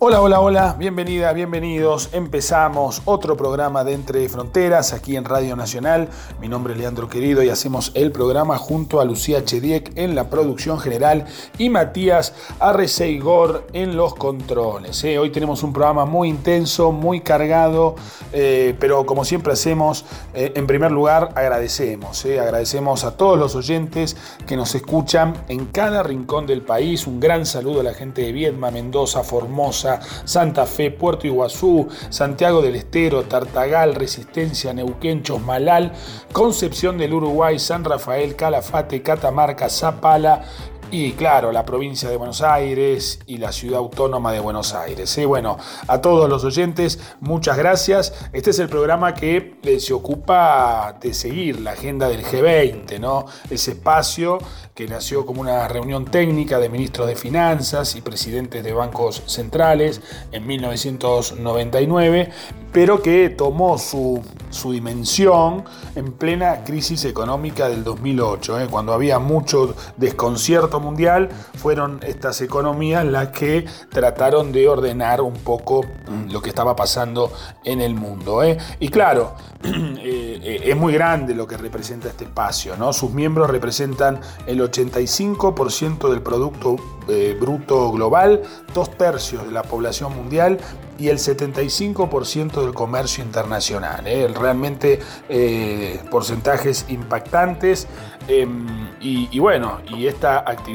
Hola, 0.00 0.22
hola, 0.22 0.38
hola, 0.38 0.76
bienvenida, 0.78 1.32
bienvenidos. 1.32 2.10
Empezamos 2.12 3.02
otro 3.04 3.36
programa 3.36 3.82
de 3.82 3.94
Entre 3.94 4.28
Fronteras 4.28 4.92
aquí 4.92 5.16
en 5.16 5.24
Radio 5.24 5.56
Nacional. 5.56 6.08
Mi 6.40 6.46
nombre 6.46 6.74
es 6.74 6.78
Leandro 6.78 7.08
Querido 7.08 7.42
y 7.42 7.48
hacemos 7.48 7.90
el 7.96 8.12
programa 8.12 8.58
junto 8.58 9.00
a 9.00 9.04
Lucía 9.04 9.44
Chediek 9.44 9.90
en 9.96 10.14
la 10.14 10.30
producción 10.30 10.78
general 10.78 11.24
y 11.58 11.68
Matías 11.68 12.32
Arreceigor 12.60 13.66
en 13.72 13.96
los 13.96 14.14
controles. 14.14 15.02
¿eh? 15.02 15.18
Hoy 15.18 15.30
tenemos 15.30 15.64
un 15.64 15.72
programa 15.72 16.04
muy 16.04 16.28
intenso, 16.28 16.92
muy 16.92 17.20
cargado, 17.20 17.96
eh, 18.32 18.76
pero 18.78 19.04
como 19.04 19.24
siempre 19.24 19.54
hacemos, 19.54 20.04
eh, 20.32 20.52
en 20.54 20.68
primer 20.68 20.92
lugar 20.92 21.30
agradecemos. 21.34 22.24
Agradecemos 22.24 23.02
a 23.02 23.16
todos 23.16 23.36
los 23.36 23.56
oyentes 23.56 24.16
que 24.46 24.56
nos 24.56 24.76
escuchan 24.76 25.34
en 25.48 25.66
cada 25.66 26.04
rincón 26.04 26.46
del 26.46 26.62
país. 26.62 27.08
Un 27.08 27.18
gran 27.18 27.44
saludo 27.44 27.80
a 27.80 27.82
la 27.82 27.94
gente 27.94 28.22
de 28.22 28.30
Viedma, 28.30 28.70
Mendoza, 28.70 29.24
Formosa. 29.24 29.87
Santa 30.24 30.66
Fe, 30.66 30.90
Puerto 30.90 31.26
Iguazú, 31.26 31.88
Santiago 32.10 32.62
del 32.62 32.76
Estero, 32.76 33.24
Tartagal, 33.24 33.94
Resistencia, 33.94 34.72
Neuquén, 34.72 35.22
Chosmalal, 35.22 35.92
Concepción 36.32 36.98
del 36.98 37.14
Uruguay, 37.14 37.58
San 37.58 37.84
Rafael, 37.84 38.36
Calafate, 38.36 39.02
Catamarca, 39.02 39.68
Zapala, 39.68 40.44
y 40.90 41.12
claro, 41.12 41.52
la 41.52 41.64
provincia 41.64 42.08
de 42.08 42.16
Buenos 42.16 42.40
Aires 42.40 43.20
y 43.26 43.36
la 43.36 43.52
ciudad 43.52 43.78
autónoma 43.78 44.32
de 44.32 44.40
Buenos 44.40 44.72
Aires. 44.72 45.16
¿eh? 45.18 45.26
Bueno, 45.26 45.58
a 45.86 46.00
todos 46.00 46.28
los 46.30 46.44
oyentes, 46.44 46.98
muchas 47.20 47.58
gracias. 47.58 48.14
Este 48.32 48.50
es 48.50 48.58
el 48.58 48.68
programa 48.68 49.12
que 49.12 49.58
eh, 49.62 49.80
se 49.80 49.92
ocupa 49.92 50.96
de 51.00 51.12
seguir 51.12 51.60
la 51.60 51.72
agenda 51.72 52.08
del 52.08 52.24
G20, 52.24 52.98
¿no? 53.00 53.26
Ese 53.50 53.72
espacio 53.72 54.38
que 54.74 54.86
nació 54.86 55.26
como 55.26 55.40
una 55.40 55.66
reunión 55.66 56.04
técnica 56.04 56.60
de 56.60 56.68
ministros 56.68 57.08
de 57.08 57.16
Finanzas 57.16 57.96
y 57.96 58.00
presidentes 58.00 58.62
de 58.62 58.72
bancos 58.72 59.24
centrales 59.26 60.00
en 60.30 60.46
1999, 60.46 62.30
pero 62.72 63.02
que 63.02 63.28
tomó 63.30 63.76
su, 63.76 64.22
dimensión 64.70 65.64
en 65.96 66.12
plena 66.12 66.62
crisis 66.62 67.04
económica 67.04 67.68
del 67.68 67.82
2008, 67.82 68.60
¿eh? 68.60 68.66
cuando 68.70 68.92
había 68.92 69.18
mucho 69.18 69.74
desconcierto 69.96 70.77
mundial, 70.80 71.28
fueron 71.54 72.00
estas 72.02 72.40
economías 72.40 73.04
las 73.04 73.28
que 73.28 73.66
trataron 73.90 74.52
de 74.52 74.68
ordenar 74.68 75.20
un 75.20 75.34
poco 75.34 75.82
mm, 75.82 76.30
lo 76.30 76.40
que 76.40 76.48
estaba 76.48 76.76
pasando 76.76 77.32
en 77.64 77.80
el 77.80 77.94
mundo. 77.94 78.42
¿eh? 78.42 78.58
Y 78.80 78.88
claro, 78.88 79.34
eh, 79.62 80.60
es 80.64 80.76
muy 80.76 80.92
grande 80.92 81.34
lo 81.34 81.46
que 81.46 81.56
representa 81.56 82.08
este 82.08 82.24
espacio, 82.24 82.76
¿no? 82.76 82.92
sus 82.92 83.10
miembros 83.10 83.50
representan 83.50 84.20
el 84.46 84.60
85% 84.60 86.10
del 86.10 86.22
Producto 86.22 86.76
eh, 87.08 87.36
Bruto 87.40 87.90
Global, 87.90 88.42
dos 88.74 88.90
tercios 88.90 89.44
de 89.46 89.50
la 89.50 89.62
población 89.62 90.14
mundial 90.14 90.58
y 90.98 91.08
el 91.08 91.18
75% 91.18 92.60
del 92.60 92.74
comercio 92.74 93.24
internacional. 93.24 94.06
¿eh? 94.06 94.28
Realmente 94.28 94.98
eh, 95.28 96.00
porcentajes 96.10 96.84
impactantes 96.88 97.86
em, 98.26 98.90
y, 99.00 99.38
bueno, 99.38 99.80
y 99.96 100.06
esta 100.06 100.38
actividad 100.38 100.67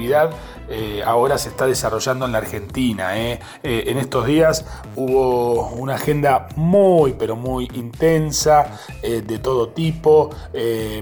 ahora 1.05 1.37
se 1.37 1.49
está 1.49 1.65
desarrollando 1.65 2.25
en 2.25 2.31
la 2.31 2.39
Argentina. 2.39 3.17
en 3.17 3.97
estos 3.97 4.25
días 4.25 4.65
hubo 4.95 5.69
una 5.69 5.95
agenda 5.95 6.47
muy, 6.55 7.13
pero 7.13 7.35
muy 7.35 7.69
intensa 7.73 8.79
de 9.01 9.39
todo 9.39 9.69
tipo. 9.69 10.29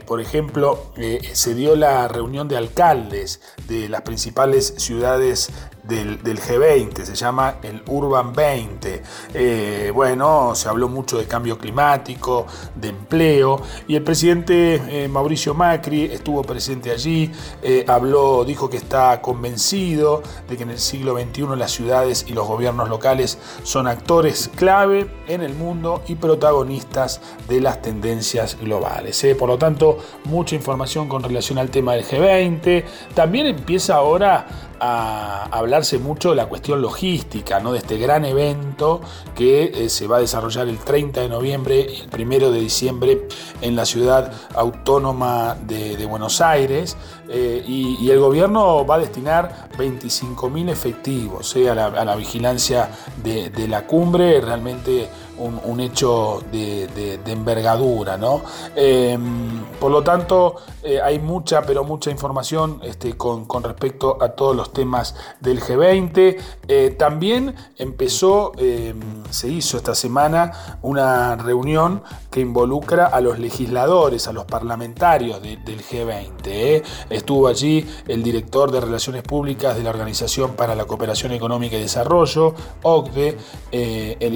por 0.05 0.21
ejemplo, 0.21 0.91
se 1.33 1.55
dio 1.55 1.75
la 1.75 2.07
reunión 2.07 2.47
de 2.47 2.57
alcaldes 2.57 3.41
de 3.67 3.89
las 3.89 4.01
principales 4.01 4.73
ciudades 4.77 5.49
del, 5.83 6.19
G20, 6.21 7.03
se 7.03 7.15
llama 7.15 7.55
el 7.63 7.81
Urban 7.87 8.33
20. 8.33 9.03
Eh, 9.33 9.91
bueno, 9.93 10.53
se 10.55 10.69
habló 10.69 10.87
mucho 10.89 11.17
de 11.17 11.25
cambio 11.25 11.57
climático, 11.57 12.45
de 12.75 12.89
empleo, 12.89 13.61
y 13.87 13.95
el 13.95 14.03
presidente 14.03 14.75
eh, 14.75 15.07
Mauricio 15.07 15.53
Macri 15.53 16.05
estuvo 16.05 16.41
presente 16.43 16.91
allí, 16.91 17.31
eh, 17.61 17.85
habló, 17.87 18.43
dijo 18.45 18.69
que 18.69 18.77
está 18.77 19.21
convencido 19.21 20.21
de 20.47 20.57
que 20.57 20.63
en 20.63 20.71
el 20.71 20.79
siglo 20.79 21.17
XXI 21.19 21.55
las 21.57 21.71
ciudades 21.71 22.25
y 22.27 22.33
los 22.33 22.47
gobiernos 22.47 22.89
locales 22.89 23.37
son 23.63 23.87
actores 23.87 24.49
clave 24.55 25.09
en 25.27 25.41
el 25.41 25.53
mundo 25.53 26.03
y 26.07 26.15
protagonistas 26.15 27.21
de 27.47 27.61
las 27.61 27.81
tendencias 27.81 28.57
globales. 28.59 29.25
Por 29.37 29.49
lo 29.49 29.57
tanto, 29.57 29.97
mucha 30.25 30.55
información 30.55 31.07
con 31.07 31.23
relación 31.23 31.57
al 31.57 31.69
tema 31.69 31.93
del 31.93 32.05
G20. 32.05 32.83
También 33.13 33.47
empieza 33.47 33.95
ahora 33.95 34.70
a 34.83 35.43
hablarse 35.51 35.99
mucho 35.99 36.31
de 36.31 36.35
la 36.35 36.47
cuestión 36.47 36.81
logística, 36.81 37.59
¿no? 37.59 37.71
de 37.71 37.77
este 37.77 37.99
gran 37.99 38.25
evento 38.25 38.99
que 39.35 39.65
eh, 39.65 39.89
se 39.89 40.07
va 40.07 40.17
a 40.17 40.19
desarrollar 40.21 40.67
el 40.67 40.79
30 40.79 41.21
de 41.21 41.29
noviembre 41.29 41.87
y 41.87 42.01
el 42.01 42.27
1 42.27 42.49
de 42.49 42.59
diciembre 42.59 43.27
en 43.61 43.75
la 43.75 43.85
ciudad 43.85 44.33
autónoma 44.55 45.55
de, 45.67 46.03
Buenos 46.07 46.41
Aires. 46.41 46.97
Eh, 47.29 47.63
y, 47.65 48.09
el 48.09 48.19
gobierno 48.19 48.85
va 48.85 48.95
a 48.95 48.99
destinar 48.99 49.69
25.000 49.77 50.69
efectivos 50.69 51.55
eh, 51.55 51.69
a, 51.69 51.75
la, 51.75 52.15
vigilancia 52.15 52.89
de, 53.23 53.51
de 53.51 53.67
la 53.67 53.85
cumbre. 53.85 54.41
Realmente 54.41 55.07
un, 55.41 55.79
hecho 55.79 56.41
de, 56.51 57.19
envergadura. 57.25 58.17
¿no? 58.17 58.41
Em, 58.75 59.63
por 59.79 59.91
lo 59.91 60.03
tanto, 60.03 60.55
eh, 60.83 60.99
hay 61.01 61.19
mucha, 61.19 61.61
pero 61.61 61.83
mucha 61.83 62.09
información 62.09 62.79
este, 62.83 63.15
con, 63.15 63.45
respecto 63.63 64.17
a 64.21 64.29
todos 64.29 64.55
los 64.55 64.73
temas 64.73 65.15
del 65.39 65.61
G20. 65.61 66.37
Eh, 66.67 66.95
también 66.97 67.55
empezó, 67.77 68.51
em, 68.57 69.23
se 69.29 69.47
hizo 69.47 69.77
esta 69.77 69.95
semana 69.95 70.79
una 70.81 71.35
reunión 71.35 72.03
que 72.29 72.39
involucra 72.39 73.07
a 73.07 73.21
los 73.21 73.39
legisladores, 73.39 74.27
a 74.27 74.33
los 74.33 74.45
parlamentarios 74.45 75.41
del 75.41 75.83
G20. 75.83 76.29
¿eh? 76.45 76.83
Estuvo 77.09 77.47
allí 77.47 77.85
el 78.07 78.23
director 78.23 78.71
de 78.71 78.81
Relaciones 78.81 79.23
Públicas 79.23 79.75
de 79.75 79.83
la 79.83 79.89
Organización 79.89 80.53
para 80.53 80.75
la 80.75 80.85
Cooperación 80.85 81.31
Económica 81.33 81.75
y 81.75 81.81
Desarrollo, 81.81 82.55
OCDE, 82.83 83.37
el 83.71 84.33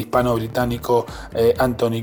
eh, 1.34 1.54
Anthony 1.58 2.02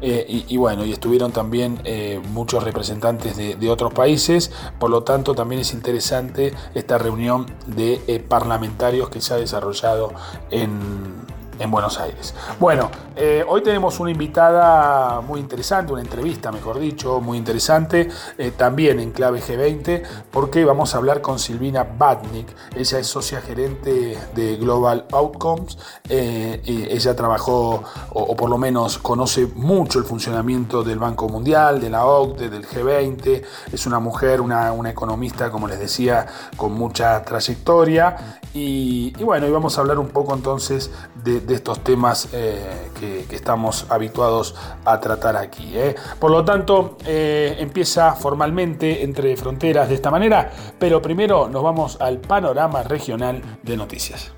eh, 0.00 0.44
y, 0.48 0.56
bueno, 0.56 0.84
y 0.84 0.92
estuvieron 0.92 1.32
también 1.32 1.80
eh, 1.84 2.20
muchos 2.32 2.62
representantes 2.62 3.36
de, 3.36 3.56
de, 3.56 3.70
otros 3.70 3.92
países, 3.92 4.50
por 4.78 4.90
lo 4.90 5.02
tanto 5.02 5.34
también 5.34 5.62
es 5.62 5.72
interesante 5.72 6.52
esta 6.74 6.98
reunión 6.98 7.46
de 7.66 8.24
parlamentarios 8.28 9.08
que 9.08 9.20
se 9.20 9.34
ha 9.34 9.36
desarrollado 9.36 10.12
en 10.50 11.19
en 11.60 11.70
Buenos 11.70 12.00
Aires. 12.00 12.34
Bueno, 12.58 12.90
eh, 13.14 13.44
hoy 13.46 13.62
tenemos 13.62 14.00
una 14.00 14.10
invitada 14.10 15.20
muy 15.20 15.40
interesante, 15.40 15.92
una 15.92 16.00
entrevista, 16.00 16.50
mejor 16.50 16.78
dicho, 16.78 17.20
muy 17.20 17.36
interesante, 17.36 18.08
eh, 18.38 18.50
también 18.56 18.98
en 18.98 19.10
clave 19.10 19.42
G20, 19.42 20.02
porque 20.30 20.64
vamos 20.64 20.94
a 20.94 20.98
hablar 20.98 21.20
con 21.20 21.38
Silvina 21.38 21.84
Batnik. 21.84 22.48
Ella 22.74 22.98
es 22.98 23.06
socia 23.06 23.42
gerente 23.42 24.18
de 24.34 24.56
Global 24.56 25.04
Outcomes. 25.12 25.76
Eh, 26.08 26.62
ella 26.64 27.14
trabajó, 27.14 27.84
o, 28.08 28.34
por 28.36 28.48
lo 28.48 28.56
menos 28.56 28.96
conoce 28.96 29.46
mucho 29.54 29.98
el 29.98 30.06
funcionamiento 30.06 30.82
del 30.82 30.98
Banco 30.98 31.28
Mundial, 31.28 31.78
de 31.78 31.90
la 31.90 32.06
OCDE, 32.06 32.48
del 32.48 32.66
G20. 32.66 33.42
Es 33.70 33.86
una 33.86 34.00
mujer, 34.00 34.40
una, 34.40 34.72
economista, 34.88 35.50
como 35.50 35.68
les 35.68 35.78
decía, 35.78 36.26
con 36.56 36.72
mucha 36.72 37.22
trayectoria. 37.22 38.38
Y, 38.54 39.12
bueno, 39.22 39.46
y 39.46 39.50
vamos 39.50 39.76
a 39.76 39.82
hablar 39.82 39.98
un 39.98 40.08
poco 40.08 40.34
entonces 40.34 40.90
de 41.22 41.49
estos 41.54 41.82
temas 41.82 42.28
eh, 42.32 42.90
que, 42.98 43.26
estamos 43.34 43.86
habituados 43.88 44.54
a 44.84 45.00
tratar 45.00 45.36
aquí. 45.36 45.72
Eh. 45.74 45.94
Por 46.18 46.30
lo 46.30 46.44
tanto, 46.44 46.96
eh, 47.06 47.56
empieza 47.58 48.12
formalmente 48.14 49.02
entre 49.02 49.36
fronteras 49.36 49.88
de 49.88 49.94
esta 49.94 50.10
manera, 50.10 50.50
pero 50.78 51.00
primero 51.00 51.48
nos 51.48 51.62
vamos 51.62 52.00
al 52.00 52.18
panorama 52.18 52.82
regional 52.82 53.42
de 53.62 53.76
noticias. 53.76 54.32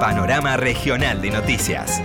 Panorama 0.00 0.56
regional 0.56 1.20
de 1.20 1.30
noticias. 1.30 2.02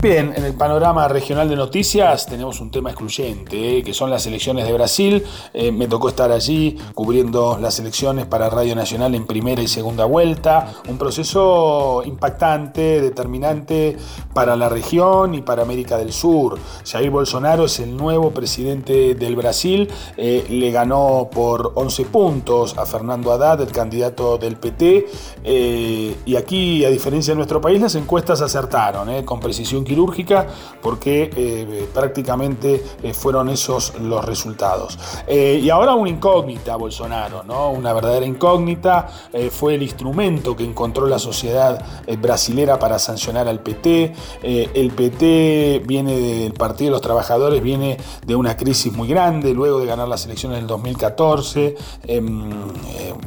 Bien, 0.00 0.32
en 0.36 0.44
el 0.44 0.54
panorama 0.54 1.08
regional 1.08 1.48
de 1.48 1.56
noticias 1.56 2.26
tenemos 2.26 2.60
un 2.60 2.70
tema 2.70 2.90
excluyente, 2.90 3.78
eh, 3.78 3.82
que 3.82 3.92
son 3.92 4.10
las 4.10 4.24
elecciones 4.28 4.64
de 4.64 4.72
Brasil. 4.72 5.24
Eh, 5.52 5.72
me 5.72 5.88
tocó 5.88 6.08
estar 6.08 6.30
allí 6.30 6.78
cubriendo 6.94 7.58
las 7.60 7.80
elecciones 7.80 8.24
para 8.24 8.48
Radio 8.48 8.76
Nacional 8.76 9.16
en 9.16 9.26
primera 9.26 9.60
y 9.60 9.66
segunda 9.66 10.04
vuelta. 10.04 10.72
Un 10.88 10.98
proceso 10.98 12.04
impactante, 12.06 13.00
determinante 13.00 13.96
para 14.32 14.54
la 14.54 14.68
región 14.68 15.34
y 15.34 15.42
para 15.42 15.62
América 15.62 15.98
del 15.98 16.12
Sur. 16.12 16.60
Jair 16.88 17.10
Bolsonaro 17.10 17.64
es 17.64 17.80
el 17.80 17.96
nuevo 17.96 18.30
presidente 18.30 19.16
del 19.16 19.34
Brasil. 19.34 19.88
Eh, 20.16 20.46
le 20.48 20.70
ganó 20.70 21.28
por 21.28 21.72
11 21.74 22.04
puntos 22.04 22.78
a 22.78 22.86
Fernando 22.86 23.32
Haddad, 23.32 23.62
el 23.62 23.72
candidato 23.72 24.38
del 24.38 24.58
PT. 24.58 25.06
y 25.44 26.36
aquí, 26.36 26.84
a 26.84 26.90
diferencia 26.90 27.32
de 27.32 27.36
nuestro 27.36 27.60
país, 27.60 27.80
las 27.80 27.96
encuestas 27.96 28.40
acertaron 28.42 29.24
con 29.24 29.40
precisión 29.40 29.87
quirúrgica 29.88 30.46
porque 30.82 31.30
eh, 31.34 31.88
prácticamente 31.92 32.84
eh, 33.02 33.12
fueron 33.12 33.48
esos 33.48 33.94
los 34.00 34.24
resultados. 34.24 34.98
y 35.28 35.68
ahora 35.70 35.94
una 35.94 36.10
incógnita 36.10 36.76
Bolsonaro, 36.76 37.42
¿no? 37.44 37.70
una 37.70 37.92
verdadera 37.92 38.26
incógnita, 38.26 39.08
fue 39.50 39.74
el 39.74 39.82
instrumento 39.82 40.54
que 40.56 40.64
encontró 40.64 41.06
la 41.06 41.18
sociedad 41.18 41.84
brasilera 42.20 42.78
para 42.78 42.98
sancionar 42.98 43.48
al 43.48 43.60
PT. 43.60 44.12
el 44.42 44.90
PT 44.90 45.82
viene 45.86 46.18
del 46.18 46.52
Partido 46.52 46.90
de 46.90 46.92
los 46.92 47.00
Trabajadores, 47.00 47.62
viene 47.62 47.96
de 48.26 48.36
una 48.36 48.56
crisis 48.56 48.92
muy 48.92 49.08
grande 49.08 49.52
luego 49.54 49.80
de 49.80 49.86
ganar 49.86 50.08
las 50.08 50.24
elecciones 50.26 50.58
del 50.58 50.66
2014. 50.66 51.76
Em, 52.04 52.50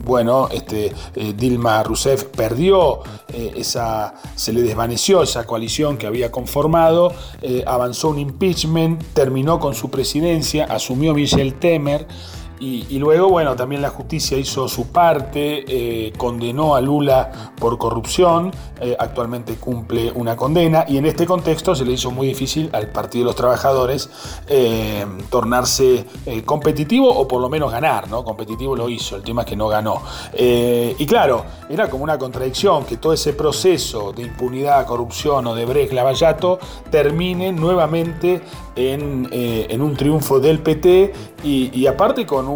bueno, 0.03 0.49
este, 0.51 0.93
Dilma 1.35 1.83
Rousseff 1.83 2.25
perdió 2.25 2.99
esa, 3.55 4.13
se 4.35 4.53
le 4.53 4.61
desvaneció 4.61 5.23
esa 5.23 5.45
coalición 5.45 5.97
que 5.97 6.07
había 6.07 6.31
conformado, 6.31 6.50
eh, 7.42 7.63
avanzó 7.65 8.09
un 8.09 8.19
impeachment, 8.19 9.01
terminó 9.13 9.59
con 9.59 9.74
su 9.74 9.89
presidencia, 9.89 10.65
asumió 10.65 11.13
Michel 11.13 11.56
Temer. 11.56 12.07
Y, 12.63 12.99
luego, 12.99 13.27
bueno, 13.27 13.55
también 13.55 13.81
la 13.81 13.89
justicia 13.89 14.37
hizo 14.37 14.67
su 14.67 14.89
parte, 14.91 15.65
eh, 15.67 16.13
condenó 16.15 16.75
a 16.75 16.81
Lula 16.81 17.51
por 17.57 17.79
corrupción, 17.79 18.51
eh, 18.79 18.95
actualmente 18.99 19.55
cumple 19.55 20.11
una 20.11 20.35
condena, 20.35 20.85
y 20.87 20.97
en 20.97 21.07
este 21.07 21.25
contexto 21.25 21.73
se 21.73 21.83
le 21.85 21.93
hizo 21.93 22.11
muy 22.11 22.27
difícil 22.27 22.69
al 22.71 22.89
Partido 22.89 23.23
de 23.23 23.25
los 23.29 23.35
Trabajadores 23.35 24.11
eh, 24.45 25.07
tornarse 25.31 26.05
competitivo 26.45 27.09
o 27.09 27.27
por 27.27 27.41
lo 27.41 27.49
menos 27.49 27.71
ganar, 27.71 28.07
¿no? 28.07 28.23
Competitivo 28.23 28.75
lo 28.75 28.89
hizo, 28.89 29.15
el 29.15 29.23
tema 29.23 29.41
es 29.41 29.47
que 29.47 29.55
no 29.55 29.67
ganó. 29.67 30.03
y 30.37 31.05
claro, 31.07 31.43
era 31.67 31.89
como 31.89 32.03
una 32.03 32.19
contradicción 32.19 32.85
que 32.85 32.97
todo 32.97 33.13
ese 33.13 33.33
proceso 33.33 34.13
de 34.13 34.21
impunidad, 34.21 34.85
corrupción 34.85 35.47
o 35.47 35.55
de 35.55 35.65
Brecht 35.65 35.93
Lavallato 35.93 36.59
termine 36.91 37.51
nuevamente 37.51 38.43
en, 38.75 39.81
un 39.81 39.95
triunfo 39.95 40.39
del 40.39 40.59
PT 40.59 41.13
y 41.44 41.85
aparte 41.88 42.25
con 42.25 42.47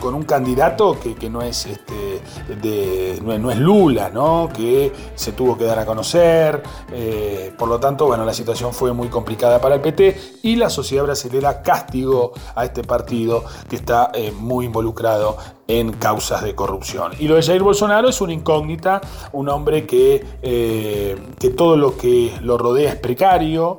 con 0.00 0.14
un 0.14 0.24
candidato 0.24 0.96
que, 0.98 1.30
no, 1.30 1.42
es, 1.42 1.66
este, 1.66 2.20
de, 2.60 3.20
no, 3.22 3.50
es 3.50 3.58
Lula, 3.58 4.10
¿no? 4.10 4.48
que 4.52 4.90
se 5.14 5.32
tuvo 5.32 5.56
que 5.56 5.64
dar 5.64 5.78
a 5.78 5.86
conocer. 5.86 6.62
Eh, 6.92 7.52
por 7.56 7.68
lo 7.68 7.78
tanto, 7.78 8.06
bueno, 8.06 8.24
la 8.24 8.34
situación 8.34 8.72
fue 8.72 8.92
muy 8.92 9.08
complicada 9.08 9.60
para 9.60 9.76
el 9.76 9.80
PT 9.80 10.40
y 10.42 10.56
la 10.56 10.70
sociedad 10.70 11.04
brasileña 11.04 11.62
castigó 11.62 12.32
a 12.56 12.64
este 12.64 12.82
partido 12.82 13.44
que 13.68 13.76
está 13.76 14.10
eh, 14.14 14.32
muy 14.32 14.64
involucrado 14.64 15.36
en 15.68 15.92
causas 15.92 16.42
de 16.42 16.54
corrupción. 16.54 17.12
Y 17.20 17.28
lo 17.28 17.36
de 17.36 17.42
Jair 17.42 17.62
Bolsonaro 17.62 18.08
es 18.08 18.20
una 18.20 18.32
incógnita, 18.32 19.00
un 19.32 19.48
hombre 19.48 19.86
que, 19.86 20.24
eh, 20.42 21.16
que 21.38 21.50
todo 21.50 21.76
lo 21.76 21.96
que 21.96 22.32
lo 22.42 22.58
rodea 22.58 22.90
es 22.90 22.96
precario, 22.96 23.76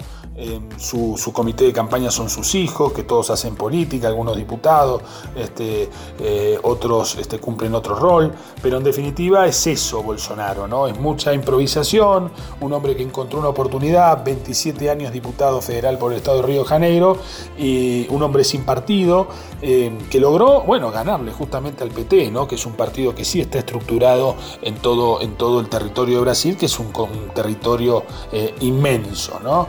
su, 0.77 1.31
comité 1.33 1.65
de 1.65 1.73
campaña 1.73 2.09
son 2.09 2.29
sus 2.29 2.55
hijos, 2.55 2.93
que 2.93 3.03
todos 3.03 3.29
hacen 3.29 3.55
política, 3.55 4.07
algunos 4.07 4.37
diputados, 4.37 5.01
este, 5.35 5.89
eh, 6.19 6.57
otros 6.63 7.15
este, 7.15 7.39
cumplen 7.39 7.75
otro 7.75 7.95
rol, 7.95 8.31
pero 8.61 8.77
en 8.77 8.83
definitiva 8.83 9.45
es 9.45 9.67
eso 9.67 10.01
Bolsonaro, 10.01 10.67
¿no? 10.67 10.87
Es 10.87 10.99
mucha 10.99 11.33
improvisación, 11.33 12.31
un 12.61 12.73
hombre 12.73 12.95
que 12.95 13.03
encontró 13.03 13.39
una 13.39 13.49
oportunidad, 13.49 14.23
27 14.23 14.89
años 14.89 15.11
diputado 15.11 15.61
federal 15.61 15.97
por 15.97 16.11
el 16.11 16.19
estado 16.19 16.37
de 16.37 16.43
Río 16.43 16.63
de 16.63 16.67
Janeiro, 16.67 17.17
y 17.57 18.07
un 18.09 18.23
hombre 18.23 18.43
sin 18.43 18.63
partido, 18.63 19.27
eh, 19.61 19.91
que 20.09 20.19
logró, 20.19 20.61
bueno, 20.61 20.91
ganarle 20.91 21.31
justamente 21.31 21.83
al 21.83 21.91
PT, 21.91 22.31
¿no? 22.31 22.47
Que 22.47 22.55
es 22.55 22.65
un 22.65 22.73
partido 22.73 23.13
que 23.13 23.25
sí 23.25 23.41
está 23.41 23.59
estructurado 23.59 24.35
en 24.61 24.75
todo, 24.75 25.21
en 25.21 25.35
todo 25.35 25.59
el 25.59 25.69
territorio 25.69 26.15
de 26.15 26.21
Brasil, 26.21 26.57
que 26.57 26.65
es 26.65 26.79
un, 26.79 26.91
territorio 27.33 28.03
eh, 28.31 28.53
inmenso, 28.59 29.39
¿no? 29.39 29.67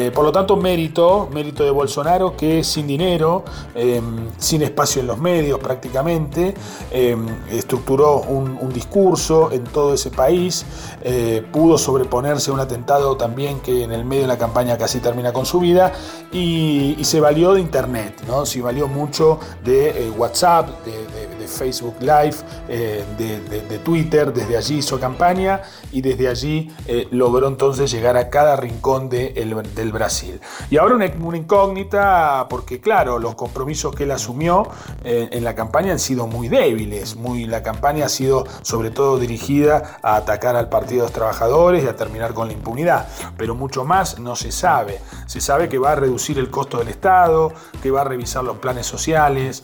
Eh, 0.00 0.10
por 0.10 0.24
lo 0.24 0.32
tanto, 0.32 0.56
mérito, 0.56 1.28
mérito 1.30 1.62
de 1.62 1.70
Bolsonaro 1.70 2.34
que 2.34 2.64
sin 2.64 2.86
dinero, 2.86 3.44
em, 3.74 4.30
sin 4.38 4.62
espacio 4.62 5.02
en 5.02 5.08
los 5.08 5.18
medios 5.18 5.58
prácticamente, 5.58 6.54
em, 6.90 7.26
estructuró 7.50 8.22
un, 8.22 8.70
discurso 8.70 9.50
en 9.50 9.64
todo 9.64 9.92
ese 9.94 10.10
país, 10.10 10.64
eh, 11.02 11.44
pudo 11.52 11.76
sobreponerse 11.76 12.50
a 12.50 12.54
un 12.54 12.60
atentado 12.60 13.16
también 13.16 13.60
que 13.60 13.82
en 13.82 13.92
el 13.92 14.04
medio 14.04 14.22
de 14.22 14.28
la 14.28 14.38
campaña 14.38 14.78
casi 14.78 15.00
termina 15.00 15.32
con 15.32 15.44
su 15.44 15.58
vida 15.58 15.92
y, 16.32 16.96
se 17.02 17.18
valió 17.18 17.54
de 17.54 17.60
Internet, 17.60 18.22
¿no? 18.28 18.46
Se 18.46 18.62
valió 18.62 18.86
mucho 18.86 19.40
de 19.64 19.88
eh, 19.88 20.10
WhatsApp, 20.16 20.68
de 20.84 21.26
Facebook 21.50 21.96
Live, 22.00 22.36
eh, 22.68 23.04
de, 23.18 23.78
Twitter, 23.80 24.32
desde 24.32 24.56
allí 24.56 24.78
hizo 24.78 25.00
campaña 25.00 25.62
y 25.90 26.00
desde 26.00 26.28
allí 26.28 26.70
eh, 26.86 27.08
logró 27.10 27.48
entonces 27.48 27.90
llegar 27.90 28.16
a 28.16 28.30
cada 28.30 28.56
rincón 28.56 29.08
del 29.08 29.92
Brasil. 29.92 30.40
Y 30.70 30.76
ahora 30.76 30.94
una, 30.94 31.06
incógnita 31.06 32.46
porque 32.48 32.80
claro, 32.80 33.18
los 33.18 33.34
compromisos 33.34 33.94
que 33.94 34.04
él 34.04 34.10
asumió 34.10 34.68
eh, 35.04 35.28
en 35.32 35.44
la 35.44 35.54
campaña 35.54 35.92
han 35.92 35.98
sido 35.98 36.26
muy 36.26 36.48
débiles, 36.48 37.16
muy, 37.16 37.46
la 37.46 37.62
campaña 37.62 38.06
ha 38.06 38.08
sido 38.08 38.44
sobre 38.62 38.90
todo 38.90 39.18
dirigida 39.18 39.98
a 40.02 40.16
atacar 40.16 40.56
al 40.56 40.68
Partido 40.68 41.02
de 41.02 41.06
los 41.06 41.12
Trabajadores 41.12 41.84
y 41.84 41.88
a 41.88 41.96
terminar 41.96 42.34
con 42.34 42.48
la 42.48 42.54
impunidad, 42.54 43.08
pero 43.36 43.54
mucho 43.54 43.84
más 43.84 44.18
no 44.18 44.36
se 44.36 44.52
sabe. 44.52 45.00
Se 45.26 45.40
sabe 45.40 45.68
que 45.68 45.78
va 45.78 45.92
a 45.92 45.94
reducir 45.96 46.38
el 46.38 46.50
costo 46.50 46.78
del 46.78 46.88
Estado, 46.88 47.52
que 47.82 47.90
va 47.90 48.02
a 48.02 48.04
revisar 48.04 48.44
los 48.44 48.58
planes 48.58 48.86
sociales, 48.86 49.62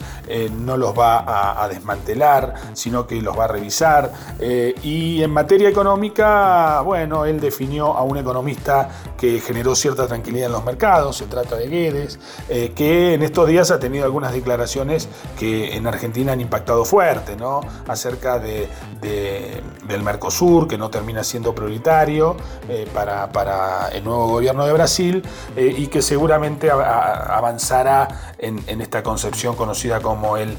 no 0.59 0.77
los 0.77 0.99
va 0.99 1.19
a, 1.19 1.65
a 1.65 1.69
desmantelar, 1.77 2.55
sino 2.73 3.07
que 3.07 3.21
los 3.23 3.39
va 3.39 3.45
a 3.45 3.49
revisar. 3.49 4.13
Eh, 4.39 4.75
y 4.83 5.23
en 5.23 5.31
materia 5.31 5.69
económica, 5.69 6.81
bueno, 6.81 7.25
él 7.25 7.41
definió 7.41 7.97
a 7.97 8.03
un 8.03 8.17
economista 8.19 8.89
que 9.17 9.41
generó 9.41 9.75
cierta 9.75 10.07
tranquilidad 10.07 10.47
en 10.47 10.53
los 10.53 10.65
mercados, 10.65 11.17
se 11.17 11.27
trata 11.27 11.57
de 11.57 11.69
Guedes, 11.69 12.19
eh, 12.49 12.73
que 12.75 13.15
en 13.15 13.23
estos 13.23 13.49
días 13.49 13.71
ha 13.71 13.79
tenido 13.79 14.05
algunas 14.05 14.33
declaraciones 14.33 15.09
que 15.39 15.77
en 15.77 15.87
Argentina 15.87 16.33
han 16.33 16.41
impactado 16.41 16.85
fuerte, 16.85 17.37
¿no? 17.37 17.61
Acerca 17.87 18.39
de, 18.39 18.69
del 19.01 20.03
Mercosur, 20.03 20.67
que 20.67 20.79
no 20.79 20.91
termina 20.91 21.23
siendo 21.23 21.55
prioritario 21.55 22.37
eh, 22.69 22.89
para, 22.93 23.31
para, 23.33 23.89
el 23.89 24.05
nuevo 24.05 24.29
gobierno 24.29 24.67
de 24.67 24.73
Brasil 24.73 25.23
y 25.57 25.87
que 25.87 26.03
seguramente 26.03 26.71
avanzará 26.71 28.35
en, 28.39 28.63
en, 28.67 28.81
esta 28.81 29.03
concepción 29.03 29.55
conocida 29.55 30.01
como 30.01 30.37
el 30.37 30.57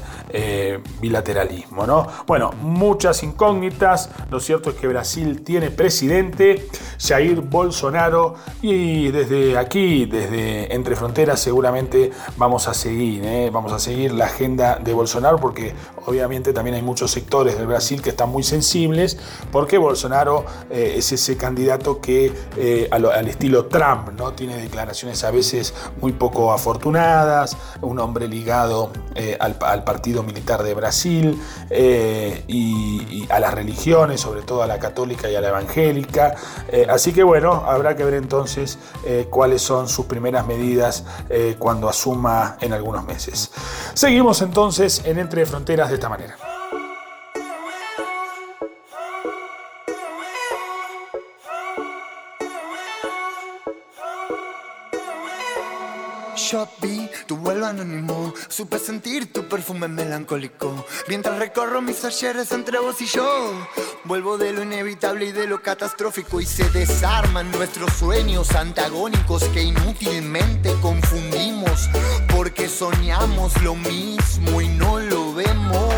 bilateralismo. 1.08 1.86
¿no? 1.86 2.06
Bueno, 2.26 2.50
muchas 2.60 3.22
incógnitas. 3.22 4.10
Lo 4.30 4.40
cierto 4.40 4.70
es 4.70 4.76
que 4.76 4.86
Brasil 4.86 5.42
tiene 5.42 5.70
presidente, 5.70 6.68
Jair 7.00 7.40
Bolsonaro, 7.40 8.34
y 8.60 9.08
desde 9.08 9.56
aquí, 9.56 10.04
desde 10.04 10.74
Entre 10.74 10.94
Fronteras, 10.96 11.40
seguramente 11.40 12.10
vamos 12.36 12.68
a 12.68 12.74
seguir, 12.74 13.24
¿eh? 13.24 13.50
vamos 13.50 13.72
a 13.72 13.78
seguir 13.78 14.12
la 14.12 14.26
agenda 14.26 14.78
de 14.78 14.92
Bolsonaro, 14.92 15.38
porque 15.38 15.74
obviamente 16.06 16.52
también 16.52 16.76
hay 16.76 16.82
muchos 16.82 17.10
sectores 17.10 17.56
del 17.56 17.66
Brasil 17.66 18.02
que 18.02 18.10
están 18.10 18.28
muy 18.28 18.42
sensibles, 18.42 19.18
porque 19.50 19.78
Bolsonaro 19.78 20.44
eh, 20.70 20.94
es 20.98 21.10
ese 21.12 21.36
candidato 21.36 22.00
que 22.00 22.32
eh, 22.56 22.88
al, 22.90 23.28
estilo 23.28 23.66
Trump, 23.66 24.10
¿no? 24.16 24.32
Tiene 24.32 24.56
declaraciones 24.56 25.24
a 25.24 25.30
veces 25.30 25.74
muy 26.00 26.12
poco 26.12 26.52
afortunadas, 26.52 27.56
un 27.80 27.98
hombre 27.98 28.28
ligado 28.28 28.90
al, 29.40 29.56
al 29.60 29.84
partido 29.84 30.22
militar 30.22 30.62
de 30.62 30.74
Brasil 30.74 30.97
eh, 31.70 32.44
y, 32.48 33.26
a 33.30 33.40
las 33.40 33.54
religiones, 33.54 34.20
sobre 34.20 34.42
todo 34.42 34.62
a 34.62 34.66
la 34.66 34.78
católica 34.78 35.30
y 35.30 35.36
a 35.36 35.40
la 35.40 35.48
evangélica. 35.48 36.34
Eh, 36.68 36.86
así 36.88 37.12
que 37.12 37.22
bueno, 37.22 37.64
habrá 37.66 37.94
que 37.94 38.04
ver 38.04 38.14
entonces 38.14 38.78
eh, 39.04 39.26
cuáles 39.30 39.62
son 39.62 39.88
sus 39.88 40.06
primeras 40.06 40.46
medidas 40.46 41.04
cuando 41.58 41.88
asuma 41.88 42.56
en 42.60 42.72
algunos 42.72 43.04
meses. 43.04 43.50
Seguimos 43.94 44.42
entonces 44.42 45.02
en 45.04 45.18
Entre 45.18 45.44
Fronteras 45.46 45.88
de 45.88 45.94
esta 45.94 46.08
manera. 46.08 46.57
Yo 56.50 56.66
vi 56.80 57.10
tu 57.26 57.36
vuelo 57.36 57.66
anónimo, 57.66 58.32
supe 58.48 58.78
sentir 58.78 59.30
tu 59.34 59.46
perfume 59.46 59.86
melancólico. 59.86 60.86
Mientras 61.06 61.38
recorro 61.38 61.82
mis 61.82 62.02
ayeres 62.06 62.52
entre 62.52 62.78
vos 62.78 62.98
y 63.02 63.06
yo, 63.06 63.52
vuelvo 64.04 64.38
de 64.38 64.54
lo 64.54 64.62
inevitable 64.62 65.26
y 65.26 65.32
de 65.32 65.46
lo 65.46 65.60
catastrófico 65.60 66.40
y 66.40 66.46
se 66.46 66.70
desarman 66.70 67.50
nuestros 67.50 67.92
sueños 67.92 68.54
antagónicos 68.54 69.44
que 69.44 69.62
inútilmente 69.62 70.74
confundimos 70.80 71.90
porque 72.34 72.66
soñamos 72.66 73.60
lo 73.62 73.74
mismo 73.74 74.62
y 74.62 74.68
no 74.68 75.00
lo 75.00 75.34
vemos. 75.34 75.92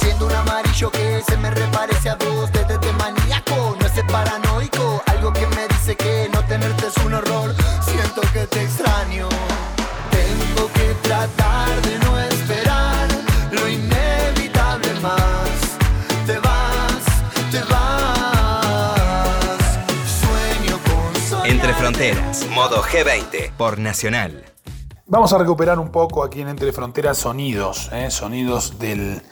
Siendo 0.00 0.26
un 0.26 0.32
amarillo 0.32 0.90
que 0.90 1.22
se 1.24 1.36
me 1.36 1.52
reparece 1.52 2.10
a 2.10 2.16
vos, 2.16 2.50
desde 2.52 2.78
de 2.78 2.92
maníaco, 2.94 3.76
no 3.78 3.86
es 3.86 3.92
paranoico, 4.10 5.04
algo 5.06 5.32
que 5.32 5.46
me 5.46 5.77
dice 5.88 5.96
que 5.96 6.28
no 6.32 6.44
tenerte 6.44 6.86
es 6.86 6.96
un 7.04 7.14
horror. 7.14 7.54
Siento 7.82 8.20
que 8.32 8.46
te 8.46 8.62
extraño 8.62 9.28
que 10.74 10.94
tratar 11.02 11.80
de 11.80 11.98
no 12.00 12.18
esperar 12.20 13.08
lo 13.52 13.66
inevitable 13.66 14.92
más. 15.00 15.48
Te 16.26 16.38
vas, 16.40 17.04
te 17.50 17.60
vas. 17.72 18.78
Sueño 20.20 20.78
con 20.84 21.46
Entre 21.46 21.72
Fronteras, 21.72 22.46
modo 22.50 22.82
G20 22.82 23.52
por 23.52 23.78
Nacional. 23.78 24.44
Vamos 25.06 25.32
a 25.32 25.38
recuperar 25.38 25.78
un 25.78 25.90
poco 25.90 26.22
aquí 26.22 26.42
en 26.42 26.48
Entre 26.48 26.70
Fronteras 26.72 27.16
sonidos, 27.16 27.88
¿eh? 27.92 28.10
sonidos 28.10 28.78
del, 28.78 29.22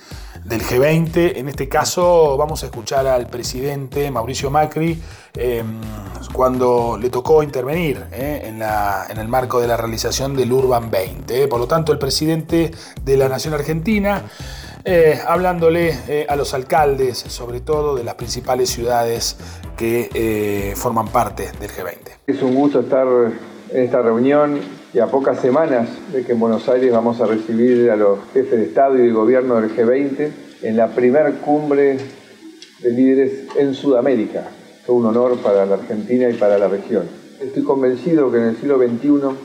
G20. 0.44 1.36
En 1.36 1.48
este 1.48 1.68
caso 1.68 2.36
vamos 2.36 2.62
a 2.62 2.66
escuchar 2.66 3.06
al 3.06 3.28
presidente 3.28 4.10
Mauricio 4.10 4.50
Macri 4.50 5.00
em, 5.34 5.80
cuando 6.32 6.98
le 7.00 7.10
tocó 7.10 7.42
intervenir 7.42 8.04
¿eh? 8.12 8.42
en, 8.44 9.18
el 9.18 9.28
marco 9.28 9.60
de 9.60 9.68
la 9.68 9.76
realización 9.76 10.36
del 10.36 10.52
Urban 10.52 10.90
20. 10.90 11.42
¿eh? 11.42 11.48
Por 11.48 11.60
lo 11.60 11.66
tanto, 11.66 11.92
el 11.92 11.98
presidente 11.98 12.70
de 13.02 13.16
la 13.16 13.28
Nación 13.28 13.54
Argentina 13.54 14.22
eh, 14.84 15.18
hablándole 15.26 16.26
a 16.28 16.36
los 16.36 16.54
alcaldes, 16.54 17.18
sobre 17.18 17.60
todo 17.60 17.96
de 17.96 18.04
las 18.04 18.14
principales 18.14 18.70
ciudades 18.70 19.36
que 19.76 20.74
forman 20.76 21.08
parte 21.08 21.50
del 21.58 21.70
G20. 21.70 21.98
Es 22.26 22.42
un 22.42 22.54
gusto 22.54 22.80
estar 22.80 23.06
en 23.70 23.82
esta 23.82 24.02
reunión 24.02 24.60
y 24.96 24.98
a 24.98 25.08
pocas 25.08 25.40
semanas 25.40 25.90
de 26.10 26.24
que 26.24 26.32
en 26.32 26.40
Buenos 26.40 26.66
Aires 26.70 26.90
vamos 26.90 27.20
a 27.20 27.26
recibir 27.26 27.90
a 27.90 27.96
los 27.96 28.18
jefes 28.32 28.58
de 28.58 28.64
Estado 28.64 28.96
y 28.96 29.02
de 29.02 29.12
Gobierno 29.12 29.60
del 29.60 29.76
G20 29.76 30.30
en 30.62 30.74
la 30.74 30.88
primer 30.88 31.34
cumbre 31.34 31.98
de 32.80 32.90
líderes 32.92 33.44
en 33.58 33.74
Sudamérica. 33.74 34.44
Es 34.82 34.88
un 34.88 35.04
honor 35.04 35.36
para 35.40 35.66
la 35.66 35.74
Argentina 35.74 36.30
y 36.30 36.32
para 36.32 36.56
la 36.56 36.68
región. 36.68 37.04
Estoy 37.42 37.62
convencido 37.62 38.32
que 38.32 38.38
en 38.38 38.44
el 38.44 38.56
siglo 38.56 38.78
XXI 38.78 39.36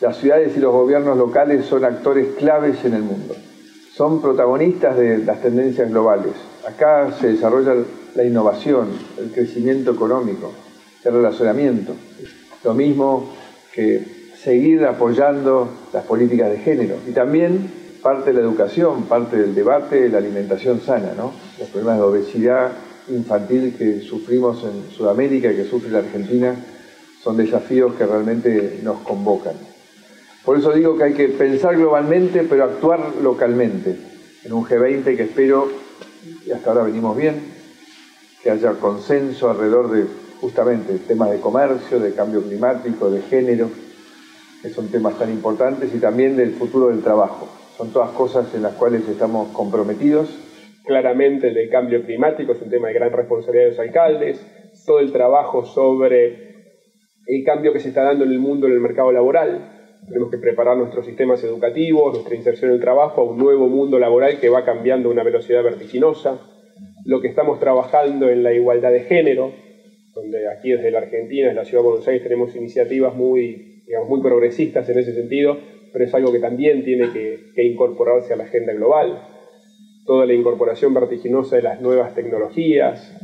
las 0.00 0.16
ciudades 0.16 0.56
y 0.56 0.60
los 0.60 0.72
gobiernos 0.72 1.18
locales 1.18 1.66
son 1.66 1.84
actores 1.84 2.36
claves 2.36 2.84
en 2.84 2.94
el 2.94 3.02
mundo 3.02 3.34
son 3.96 4.22
protagonistas 4.22 4.96
de 4.96 5.18
las 5.18 5.42
tendencias 5.42 5.90
globales. 5.90 6.34
Acá 6.68 7.10
se 7.20 7.32
desarrolla 7.32 7.74
la 8.14 8.22
innovación, 8.22 8.90
el 9.18 9.32
crecimiento 9.32 9.90
económico, 9.90 10.52
el 11.02 11.14
relacionamiento. 11.14 11.94
Lo 12.62 12.74
mismo 12.74 13.34
que 13.72 14.17
seguir 14.42 14.84
apoyando 14.84 15.68
las 15.92 16.04
políticas 16.04 16.50
de 16.50 16.58
género. 16.58 16.96
Y 17.06 17.12
también 17.12 17.70
parte 18.02 18.32
de 18.32 18.34
la 18.34 18.40
educación, 18.40 19.04
parte 19.04 19.36
del 19.36 19.54
debate, 19.54 20.08
la 20.08 20.18
alimentación 20.18 20.80
sana, 20.80 21.12
¿no? 21.16 21.32
Los 21.58 21.68
problemas 21.68 21.98
de 21.98 22.02
obesidad 22.04 22.72
infantil 23.08 23.74
que 23.76 24.00
sufrimos 24.00 24.62
en 24.64 24.94
Sudamérica 24.94 25.50
y 25.50 25.56
que 25.56 25.64
sufre 25.64 25.90
la 25.90 25.98
Argentina 26.00 26.54
son 27.22 27.36
desafíos 27.36 27.94
que 27.94 28.06
realmente 28.06 28.80
nos 28.82 29.00
convocan. 29.00 29.54
Por 30.44 30.56
eso 30.58 30.72
digo 30.72 30.96
que 30.96 31.04
hay 31.04 31.14
que 31.14 31.28
pensar 31.28 31.76
globalmente, 31.76 32.44
pero 32.44 32.64
actuar 32.64 33.16
localmente. 33.22 33.96
En 34.44 34.52
un 34.52 34.64
G20 34.64 35.16
que 35.16 35.24
espero, 35.24 35.68
y 36.46 36.52
hasta 36.52 36.70
ahora 36.70 36.84
venimos 36.84 37.16
bien, 37.16 37.34
que 38.42 38.50
haya 38.50 38.72
consenso 38.74 39.50
alrededor 39.50 39.90
de 39.90 40.06
justamente 40.40 40.98
temas 40.98 41.30
de 41.30 41.40
comercio, 41.40 41.98
de 41.98 42.14
cambio 42.14 42.42
climático, 42.42 43.10
de 43.10 43.22
género, 43.22 43.68
que 44.62 44.70
son 44.70 44.90
temas 44.90 45.18
tan 45.18 45.30
importantes, 45.30 45.94
y 45.94 45.98
también 45.98 46.36
del 46.36 46.52
futuro 46.52 46.88
del 46.88 47.02
trabajo. 47.02 47.48
Son 47.76 47.92
todas 47.92 48.10
cosas 48.10 48.54
en 48.54 48.62
las 48.62 48.74
cuales 48.74 49.08
estamos 49.08 49.48
comprometidos. 49.52 50.28
Claramente 50.84 51.48
el 51.48 51.54
del 51.54 51.70
cambio 51.70 52.04
climático 52.04 52.52
es 52.52 52.62
un 52.62 52.70
tema 52.70 52.88
de 52.88 52.94
gran 52.94 53.12
responsabilidad 53.12 53.64
de 53.64 53.70
los 53.70 53.80
alcaldes, 53.80 54.46
todo 54.86 55.00
el 55.00 55.12
trabajo 55.12 55.64
sobre 55.64 56.48
el 57.26 57.44
cambio 57.44 57.72
que 57.72 57.80
se 57.80 57.88
está 57.88 58.02
dando 58.02 58.24
en 58.24 58.32
el 58.32 58.38
mundo 58.38 58.66
en 58.66 58.72
el 58.72 58.80
mercado 58.80 59.12
laboral, 59.12 59.78
tenemos 60.06 60.30
que 60.30 60.38
preparar 60.38 60.76
nuestros 60.76 61.04
sistemas 61.04 61.42
educativos, 61.44 62.14
nuestra 62.14 62.34
inserción 62.34 62.70
en 62.70 62.76
el 62.76 62.80
trabajo 62.80 63.20
a 63.20 63.24
un 63.24 63.38
nuevo 63.38 63.68
mundo 63.68 63.98
laboral 63.98 64.38
que 64.40 64.48
va 64.48 64.64
cambiando 64.64 65.08
a 65.08 65.12
una 65.12 65.22
velocidad 65.22 65.62
vertiginosa. 65.62 66.40
Lo 67.04 67.20
que 67.20 67.28
estamos 67.28 67.58
trabajando 67.60 68.30
en 68.30 68.42
la 68.42 68.52
igualdad 68.52 68.92
de 68.92 69.00
género, 69.00 69.52
donde 70.14 70.48
aquí 70.48 70.70
desde 70.70 70.90
la 70.90 70.98
Argentina, 70.98 71.48
desde 71.48 71.60
la 71.60 71.64
Ciudad 71.64 71.82
de 71.82 71.88
Buenos 71.88 72.08
Aires, 72.08 72.22
tenemos 72.22 72.54
iniciativas 72.56 73.14
muy, 73.14 73.77
digamos, 73.88 74.08
muy 74.08 74.20
progresistas 74.20 74.88
en 74.88 74.98
ese 74.98 75.14
sentido, 75.14 75.56
pero 75.92 76.04
es 76.04 76.14
algo 76.14 76.30
que 76.30 76.38
también 76.38 76.84
tiene 76.84 77.10
que, 77.10 77.64
incorporarse 77.64 78.34
a 78.34 78.36
la 78.36 78.44
agenda 78.44 78.72
global. 78.74 79.20
Toda 80.06 80.26
la 80.26 80.34
incorporación 80.34 80.94
vertiginosa 80.94 81.56
de 81.56 81.62
las 81.62 81.80
nuevas 81.80 82.14
tecnologías, 82.14 83.14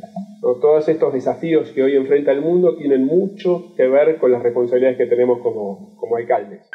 todos 0.40 0.88
estos 0.88 1.12
desafíos 1.12 1.70
que 1.70 1.82
hoy 1.82 1.96
enfrenta 1.96 2.32
el 2.32 2.40
mundo 2.40 2.76
tienen 2.76 3.06
mucho 3.06 3.74
que 3.76 3.86
ver 3.86 4.16
con 4.16 4.32
las 4.32 4.42
responsabilidades 4.42 4.98
que 4.98 5.06
tenemos 5.06 5.40
como, 5.40 5.96
como 5.96 6.16
alcaldes. 6.16 6.68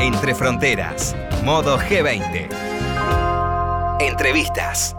Entre 0.00 0.34
Fronteras, 0.34 1.16
modo 1.44 1.76
G20. 1.76 2.48
Entrevistas. 4.00 4.94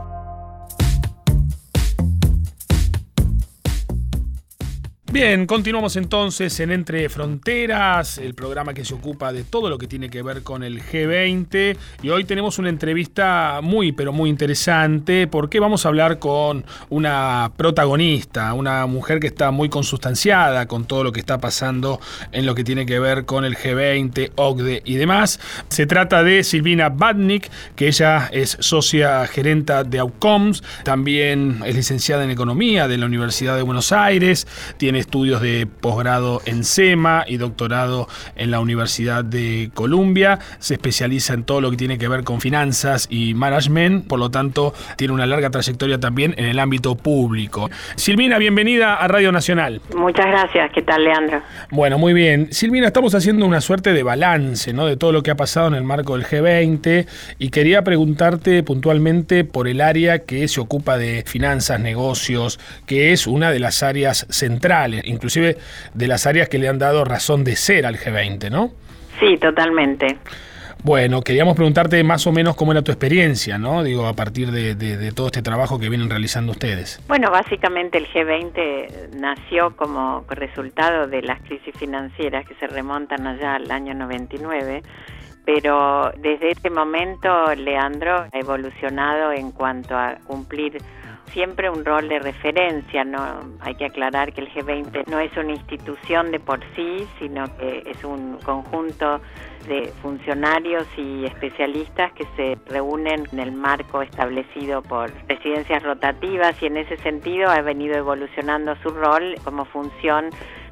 Bien, 5.10 5.46
continuamos 5.48 5.96
entonces 5.96 6.60
en 6.60 6.70
Entre 6.70 7.08
Fronteras, 7.08 8.18
el 8.18 8.34
programa 8.34 8.74
que 8.74 8.84
se 8.84 8.94
ocupa 8.94 9.32
de 9.32 9.46
todo 9.46 9.70
lo 9.70 9.78
que 9.78 9.88
tiene 9.88 10.10
que 10.10 10.22
ver 10.22 10.44
con 10.44 10.64
el 10.64 10.84
G20 10.84 11.78
y 12.04 12.10
hoy 12.10 12.26
tenemos 12.26 12.60
una 12.60 12.68
entrevista 12.68 13.62
muy 13.64 13.94
pero 13.94 14.12
muy 14.12 14.30
interesante 14.30 15.26
porque 15.28 15.62
vamos 15.62 15.86
a 15.86 15.88
hablar 15.88 16.20
con 16.20 16.66
una 16.90 17.54
protagonista, 17.56 18.54
una 18.54 18.86
mujer 18.86 19.22
que 19.22 19.28
está 19.28 19.50
muy 19.50 19.70
consustanciada 19.70 20.66
con 20.66 20.84
todo 20.84 21.06
lo 21.06 21.14
que 21.14 21.22
está 21.22 21.38
pasando 21.38 22.02
en 22.34 22.46
lo 22.46 22.54
que 22.54 22.66
tiene 22.66 22.86
que 22.86 23.00
ver 23.00 23.24
con 23.24 23.46
el 23.46 23.56
G20, 23.56 24.34
OCDE 24.36 24.82
y 24.84 24.96
demás. 24.96 25.40
Se 25.70 25.86
trata 25.86 26.22
de 26.22 26.44
Silvina 26.44 26.90
Badnik, 26.90 27.50
que 27.78 27.88
ella 27.88 28.28
es 28.34 28.58
socia 28.60 29.26
gerenta 29.26 29.86
de 29.86 30.00
Outcomes, 30.00 30.62
también 30.84 31.62
es 31.66 31.78
licenciada 31.78 32.26
en 32.26 32.30
Economía 32.30 32.90
de 32.90 32.98
la 32.98 33.06
Universidad 33.06 33.56
de 33.56 33.62
Buenos 33.62 33.94
Aires, 33.94 34.46
tiene 34.98 35.02
estudios 35.02 35.42
de 35.42 35.68
posgrado 35.68 36.42
en 36.46 36.64
SEMA 36.64 37.24
y 37.28 37.38
doctorado 37.38 38.08
en 38.36 38.50
la 38.50 38.60
Universidad 38.60 39.24
de 39.24 39.70
Columbia. 39.74 40.40
Se 40.60 40.74
especializa 40.74 41.34
en 41.34 41.44
todo 41.44 41.62
lo 41.62 41.70
que 41.70 41.78
tiene 41.78 41.98
que 42.00 42.08
ver 42.08 42.24
con 42.24 42.42
finanzas 42.42 43.08
y 43.12 43.36
management, 43.36 44.08
por 44.08 44.18
lo 44.18 44.32
tanto 44.32 44.74
tiene 44.96 45.14
una 45.14 45.28
larga 45.28 45.52
trayectoria 45.52 46.00
también 46.00 46.34
en 46.38 46.46
el 46.46 46.58
ámbito 46.58 46.96
público. 46.96 47.70
Silvina, 47.96 48.40
bienvenida 48.40 48.96
a 48.96 49.08
Radio 49.08 49.32
Nacional. 49.32 49.82
Muchas 49.96 50.26
gracias, 50.26 50.72
¿qué 50.74 50.82
tal 50.82 51.04
Leandro? 51.04 51.42
Bueno, 51.70 52.00
muy 52.00 52.14
bien. 52.14 52.48
Silvina, 52.52 52.88
estamos 52.88 53.14
haciendo 53.14 53.46
una 53.46 53.62
suerte 53.62 53.94
de 53.94 54.02
balance 54.02 54.74
¿no? 54.74 54.88
de 54.88 54.98
todo 54.98 55.12
lo 55.12 55.22
que 55.22 55.30
ha 55.30 55.36
pasado 55.36 55.68
en 55.68 55.76
el 55.76 55.84
marco 55.84 56.18
del 56.18 56.26
G20 56.26 57.06
y 57.38 57.50
quería 57.50 57.84
preguntarte 57.84 58.64
puntualmente 58.64 59.44
por 59.44 59.68
el 59.68 59.82
área 59.82 60.20
que 60.20 60.48
se 60.48 60.60
ocupa 60.60 60.98
de 60.98 61.24
finanzas, 61.28 61.80
negocios, 61.80 62.60
que 62.88 63.12
es 63.12 63.28
una 63.28 63.52
de 63.52 63.60
las 63.60 63.84
áreas 63.84 64.26
centrales 64.30 64.87
inclusive 65.06 65.58
de 65.94 66.08
las 66.08 66.26
áreas 66.26 66.50
que 66.50 66.58
le 66.58 66.68
han 66.68 66.80
dado 66.80 67.06
razón 67.06 67.44
de 67.44 67.56
ser 67.56 67.86
al 67.86 67.98
G20, 67.98 68.50
¿no? 68.50 68.72
Sí, 69.20 69.38
totalmente. 69.38 70.18
Bueno, 70.84 71.22
queríamos 71.22 71.56
preguntarte 71.56 72.04
más 72.04 72.28
o 72.28 72.32
menos 72.32 72.56
cómo 72.56 72.72
era 72.72 72.82
tu 72.82 72.92
experiencia, 72.92 73.58
¿no? 73.58 73.84
Digo, 73.84 74.06
a 74.06 74.14
partir 74.14 74.52
de, 74.52 75.12
todo 75.12 75.28
este 75.28 75.42
trabajo 75.42 75.80
que 75.80 75.90
vienen 75.90 76.10
realizando 76.10 76.52
ustedes. 76.52 77.02
Bueno, 77.08 77.32
básicamente 77.32 77.98
el 77.98 78.08
G20 78.08 79.16
nació 79.16 79.76
como 79.76 80.24
resultado 80.30 81.08
de 81.08 81.24
las 81.24 81.42
crisis 81.42 81.74
financieras 81.78 82.46
que 82.48 82.54
se 82.56 82.68
remontan 82.68 83.26
allá 83.26 83.56
al 83.56 83.70
año 83.72 83.94
99 83.94 84.84
pero 85.48 86.12
desde 86.18 86.52
ese 86.52 86.70
momento 86.70 87.56
Leandro 87.56 88.28
ha 88.34 88.38
evolucionado 88.38 89.32
en 89.32 89.54
cuanto 89.54 89.96
a 89.96 90.18
cumplir 90.26 90.78
siempre 91.32 91.70
un 91.70 91.86
rol 91.86 92.08
de 92.10 92.20
referencia, 92.20 93.04
no 93.04 93.40
hay 93.60 93.76
que 93.76 93.86
aclarar 93.86 94.34
que 94.34 94.42
el 94.42 94.52
G20 94.54 95.08
no 95.08 95.20
es 95.20 95.36
una 95.38 95.54
institución 95.54 96.32
de 96.32 96.40
por 96.40 96.60
sí, 96.76 97.08
sino 97.20 97.46
que 97.58 97.84
es 97.86 98.04
un 98.04 98.38
conjunto 98.44 99.22
de 99.68 99.92
funcionarios 100.02 100.88
y 100.98 101.26
especialistas 101.26 102.14
que 102.14 102.26
se 102.36 102.58
reúnen 102.72 103.28
en 103.32 103.40
el 103.40 103.52
marco 103.52 104.02
establecido 104.02 104.82
por 104.82 105.12
presidencias 105.26 105.84
rotativas 105.84 106.62
y 106.62 106.68
en 106.68 106.78
ese 106.78 106.98
sentido 106.98 107.50
ha 107.50 107.62
venido 107.62 107.98
evolucionando 107.98 108.76
su 108.78 108.90
rol 108.90 109.36
como 109.44 109.66
función 109.66 110.30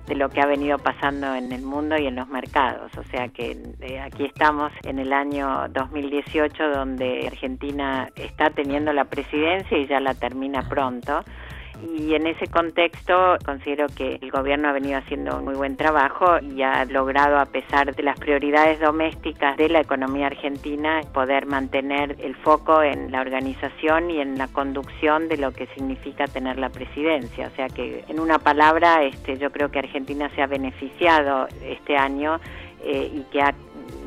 de 0.08 0.16
lo 0.16 0.30
que 0.30 0.42
ha 0.42 0.46
venido 0.46 0.78
pasando 0.78 1.34
en 1.36 1.52
el 1.52 1.64
mundo 1.64 1.98
y 1.98 2.08
en 2.08 2.16
los 2.16 2.28
mercados. 2.28 2.92
O 2.98 3.04
sea 3.04 3.28
que 3.30 3.58
eh, 3.82 4.00
aquí 4.00 4.26
estamos 4.26 4.72
en 4.84 5.00
el 5.00 5.14
año 5.14 5.68
2018 5.70 6.70
donde 6.70 7.28
Argentina 7.28 8.10
está 8.16 8.50
teniendo 8.50 8.94
la 8.94 9.06
presidencia 9.06 9.78
y 9.78 9.88
ya 9.88 10.00
la 10.00 10.14
termina 10.14 10.62
pronto 10.68 11.24
y 11.98 12.15
en 12.15 12.27
ese 12.27 12.48
contexto 12.48 13.38
considero 13.46 13.88
que 13.88 14.20
el 14.22 14.32
gobierno 14.32 14.70
ha 14.70 14.74
venido 14.74 14.98
haciendo 14.98 15.38
un 15.38 15.46
muy 15.46 15.55
buen 15.55 15.77
trabajo 15.77 16.39
y 16.39 16.62
ha 16.62 16.86
logrado, 16.86 17.38
a 17.38 17.46
pesar 17.46 17.96
de 17.96 18.03
las 18.03 18.20
prioridades 18.20 18.79
domésticas 18.79 19.58
de 19.58 19.70
la 19.70 19.82
economía 19.82 20.27
argentina, 20.27 21.01
poder 21.13 21.46
mantener 21.46 22.15
el 22.20 22.36
foco 22.36 22.82
en 22.82 23.12
la 23.12 23.22
organización 23.22 24.12
y 24.12 24.20
en 24.20 24.38
la 24.38 24.48
conducción 24.48 25.27
de 25.27 25.38
lo 25.38 25.51
que 25.51 25.67
significa 25.67 26.25
tener 26.27 26.58
la 26.58 26.70
presidencia. 26.70 27.48
O 27.48 27.55
sea 27.55 27.67
que, 27.67 28.03
en 28.08 28.20
una 28.20 28.39
palabra, 28.39 29.03
este, 29.03 29.38
yo 29.38 29.51
creo 29.51 29.70
que 29.70 29.79
Argentina 29.79 30.29
se 30.36 30.41
ha 30.41 30.48
beneficiado 30.48 31.48
este 31.63 31.98
año 31.98 32.39
eh, 32.84 33.12
y 33.13 33.22
que 33.32 33.41
ha 33.41 33.53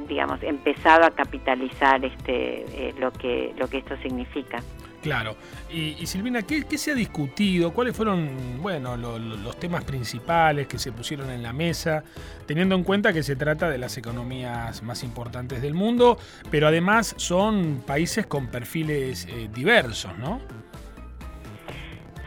digamos 0.09 0.43
empezado 0.43 1.05
a 1.05 1.11
capitalizar 1.11 2.03
este 2.03 2.89
eh, 2.89 2.95
lo 2.99 3.13
que 3.13 3.53
lo 3.59 3.69
que 3.69 3.79
esto 3.79 3.97
significa. 3.99 4.59
Claro. 5.03 5.37
Y, 5.71 5.95
Silvina, 6.07 6.43
¿qué, 6.43 6.65
se 6.77 6.91
ha 6.91 6.95
discutido? 6.95 7.73
¿Cuáles 7.73 7.97
fueron 7.97 8.61
bueno, 8.61 8.97
los 8.97 9.59
temas 9.59 9.85
principales 9.85 10.67
que 10.67 10.79
se 10.79 10.93
pusieron 10.93 11.31
en 11.31 11.43
la 11.43 11.53
mesa, 11.53 12.03
teniendo 12.47 12.75
en 12.75 12.83
cuenta 12.83 13.13
que 13.13 13.23
se 13.23 13.37
trata 13.37 13.71
de 13.71 13.79
las 13.79 13.97
economías 13.97 14.83
más 14.83 15.05
importantes 15.05 15.63
del 15.63 15.75
mundo, 15.75 16.19
pero 16.51 16.67
además 16.67 17.15
son 17.17 17.83
países 17.87 18.27
con 18.27 18.49
perfiles 18.49 19.27
eh, 19.31 19.49
diversos, 19.55 20.17
¿no? 20.19 20.41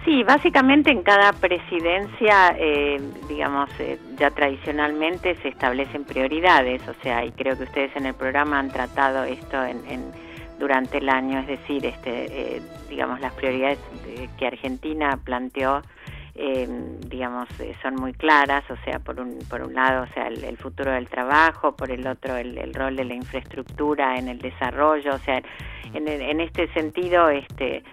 Sí, 0.06 0.24
básicamente 0.24 0.90
en 0.90 1.04
cada 1.04 1.32
presidencia, 1.34 2.56
eh, 2.58 3.00
digamos, 3.30 3.70
eh, 3.80 4.00
ya 4.18 4.32
tradicionalmente 4.32 5.36
se 5.44 5.50
establecen 5.50 6.06
prioridades, 6.06 6.82
o 6.88 6.96
sea, 7.04 7.24
y 7.24 7.32
creo 7.32 7.56
que 7.56 7.64
ustedes 7.64 7.96
en 7.96 8.08
el 8.08 8.16
programa 8.16 8.58
han 8.58 8.72
tratado 8.72 9.26
esto 9.26 9.64
en 9.64 10.12
durante 10.62 11.00
el 11.00 11.10
año, 11.10 11.40
es 11.40 11.48
decir, 11.48 11.84
este, 11.88 12.58
eh, 12.58 12.62
digamos 12.88 13.20
las 13.20 13.34
prioridades 13.34 13.80
que 14.38 14.46
Argentina 14.46 15.20
planteó, 15.24 15.82
eh, 16.36 16.68
digamos, 17.08 17.50
eh, 17.60 17.76
son 17.82 17.96
muy 17.96 18.14
claras, 18.14 18.64
o 18.70 18.78
sea, 18.86 19.00
por 19.00 19.20
un 19.20 19.40
por 19.50 19.64
un 19.64 19.74
lado, 19.74 20.04
o 20.04 20.08
sea, 20.14 20.28
el, 20.28 20.58
futuro 20.58 20.92
del 20.92 21.10
trabajo, 21.10 21.76
por 21.76 21.90
el 21.90 22.06
otro, 22.06 22.38
el, 22.38 22.74
rol 22.76 22.96
de 22.96 23.06
la 23.06 23.16
infraestructura 23.16 24.20
en 24.20 24.28
el 24.28 24.38
desarrollo, 24.38 25.16
o 25.16 25.18
sea, 25.18 25.42
en, 25.94 26.08
en 26.08 26.40
este 26.40 26.72
sentido, 26.74 27.30
este, 27.30 27.84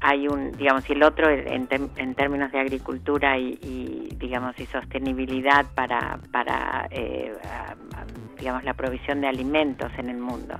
hay 0.00 0.28
un, 0.28 0.52
digamos, 0.52 0.88
y 0.88 0.92
el 0.92 1.02
otro 1.02 1.28
en, 1.28 1.68
en 1.96 2.14
términos 2.14 2.52
de 2.52 2.60
agricultura 2.60 3.36
y, 3.36 4.08
digamos, 4.16 4.58
y 4.60 4.66
sostenibilidad 4.66 5.66
para 5.74 6.20
para 6.32 6.88
digamos 8.38 8.64
la 8.64 8.72
provisión 8.74 9.20
de 9.20 9.26
alimentos 9.26 9.90
en 9.98 10.08
el 10.08 10.16
mundo. 10.16 10.54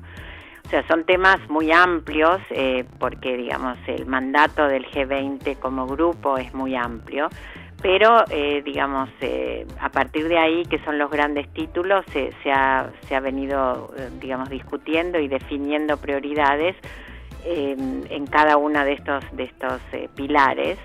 O 0.70 0.72
sea, 0.72 0.86
son 0.86 1.02
temas 1.02 1.40
muy 1.48 1.72
amplios 1.72 2.40
eh, 2.50 2.84
porque, 3.00 3.36
digamos, 3.36 3.76
el 3.88 4.06
mandato 4.06 4.68
del 4.68 4.86
G20 4.86 5.58
como 5.58 5.84
grupo 5.88 6.38
es 6.38 6.54
muy 6.54 6.76
amplio, 6.76 7.28
pero, 7.82 8.22
eh, 8.30 8.62
digamos, 8.64 9.10
eh, 9.20 9.66
a 9.80 9.88
partir 9.88 10.28
de 10.28 10.38
ahí, 10.38 10.64
que 10.66 10.78
son 10.84 10.96
los 10.96 11.10
grandes 11.10 11.52
títulos, 11.54 12.04
se, 12.12 12.30
ha, 12.52 12.88
se 13.08 13.16
ha, 13.16 13.18
venido, 13.18 13.92
digamos, 14.20 14.48
discutiendo 14.48 15.18
y 15.18 15.26
definiendo 15.26 15.96
prioridades 15.96 16.76
en 17.44 18.26
cada 18.26 18.56
uno 18.56 18.84
de 18.84 18.92
estos, 18.92 19.24
de 19.32 19.42
estos 19.42 19.80
pilares 20.14 20.78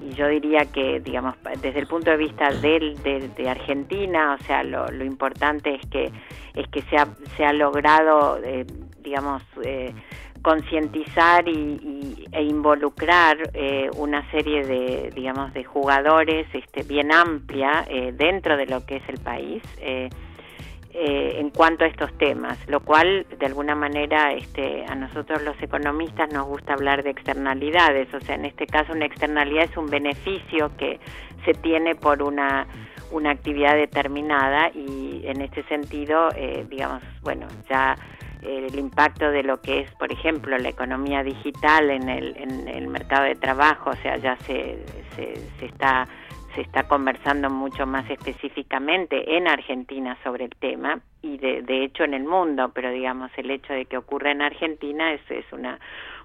y 0.00 0.14
yo 0.14 0.28
diría 0.28 0.66
que, 0.66 1.00
digamos, 1.00 1.34
desde 1.60 1.78
el 1.78 1.86
punto 1.86 2.10
de 2.10 2.16
vista 2.16 2.50
del, 2.50 2.96
de, 3.02 3.48
Argentina, 3.48 4.36
o 4.38 4.44
sea, 4.44 4.62
lo, 4.62 5.04
importante 5.04 5.74
es 5.74 5.86
que 5.88 6.10
es 6.54 6.68
que 6.68 6.82
se 6.82 6.96
ha, 6.96 7.08
se 7.36 7.44
ha 7.44 7.52
logrado, 7.52 8.38
eh, 8.42 8.64
digamos, 9.02 9.42
eh, 9.62 9.92
concientizar 10.42 11.48
y, 11.48 12.26
e 12.30 12.42
involucrar 12.42 13.38
eh, 13.54 13.88
una 13.96 14.30
serie 14.30 14.64
de, 14.64 15.10
digamos, 15.14 15.52
de 15.54 15.64
jugadores 15.64 16.46
este, 16.52 16.82
bien 16.82 17.12
amplia 17.12 17.86
dentro 18.12 18.56
de 18.56 18.66
lo 18.66 18.84
que 18.84 18.96
es 18.96 19.08
el 19.08 19.18
país. 19.18 19.62
Eh, 20.96 21.40
en 21.40 21.50
cuanto 21.50 21.82
a 21.82 21.88
estos 21.88 22.16
temas, 22.18 22.56
lo 22.68 22.78
cual 22.78 23.26
de 23.36 23.46
alguna 23.46 23.74
manera 23.74 24.32
este, 24.32 24.84
a 24.86 24.94
nosotros 24.94 25.42
los 25.42 25.60
economistas 25.60 26.32
nos 26.32 26.46
gusta 26.46 26.74
hablar 26.74 27.02
de 27.02 27.10
externalidades, 27.10 28.14
o 28.14 28.20
sea, 28.20 28.36
en 28.36 28.44
este 28.44 28.68
caso 28.68 28.92
una 28.92 29.04
externalidad 29.04 29.64
es 29.64 29.76
un 29.76 29.90
beneficio 29.90 30.70
que 30.76 31.00
se 31.44 31.52
tiene 31.54 31.96
por 31.96 32.22
una, 32.22 32.68
una 33.10 33.32
actividad 33.32 33.74
determinada 33.74 34.70
y 34.72 35.22
en 35.24 35.40
este 35.40 35.64
sentido, 35.64 36.28
eh, 36.36 36.64
digamos, 36.70 37.02
bueno, 37.22 37.48
ya 37.68 37.96
el 38.42 38.78
impacto 38.78 39.32
de 39.32 39.42
lo 39.42 39.60
que 39.60 39.80
es, 39.80 39.90
por 39.96 40.12
ejemplo, 40.12 40.56
la 40.58 40.68
economía 40.68 41.24
digital 41.24 41.90
en 41.90 42.08
el, 42.08 42.36
en 42.36 42.68
el 42.68 42.86
mercado 42.86 43.24
de 43.24 43.34
trabajo, 43.34 43.90
o 43.90 43.96
sea, 43.96 44.16
ya 44.18 44.36
se, 44.46 44.78
se, 45.16 45.34
se 45.58 45.66
está 45.66 46.06
se 46.54 46.60
está 46.60 46.84
conversando 46.84 47.50
mucho 47.50 47.86
más 47.86 48.08
específicamente 48.10 49.36
en 49.36 49.48
Argentina 49.48 50.16
sobre 50.22 50.44
el 50.44 50.50
tema 50.50 51.00
y 51.22 51.38
de, 51.38 51.62
de 51.62 51.84
hecho 51.84 52.04
en 52.04 52.14
el 52.14 52.24
mundo, 52.24 52.70
pero 52.74 52.90
digamos 52.90 53.30
el 53.36 53.50
hecho 53.50 53.72
de 53.72 53.86
que 53.86 53.96
ocurra 53.96 54.30
en 54.30 54.42
Argentina 54.42 55.12
es, 55.12 55.20
es 55.30 55.44
una, 55.52 55.78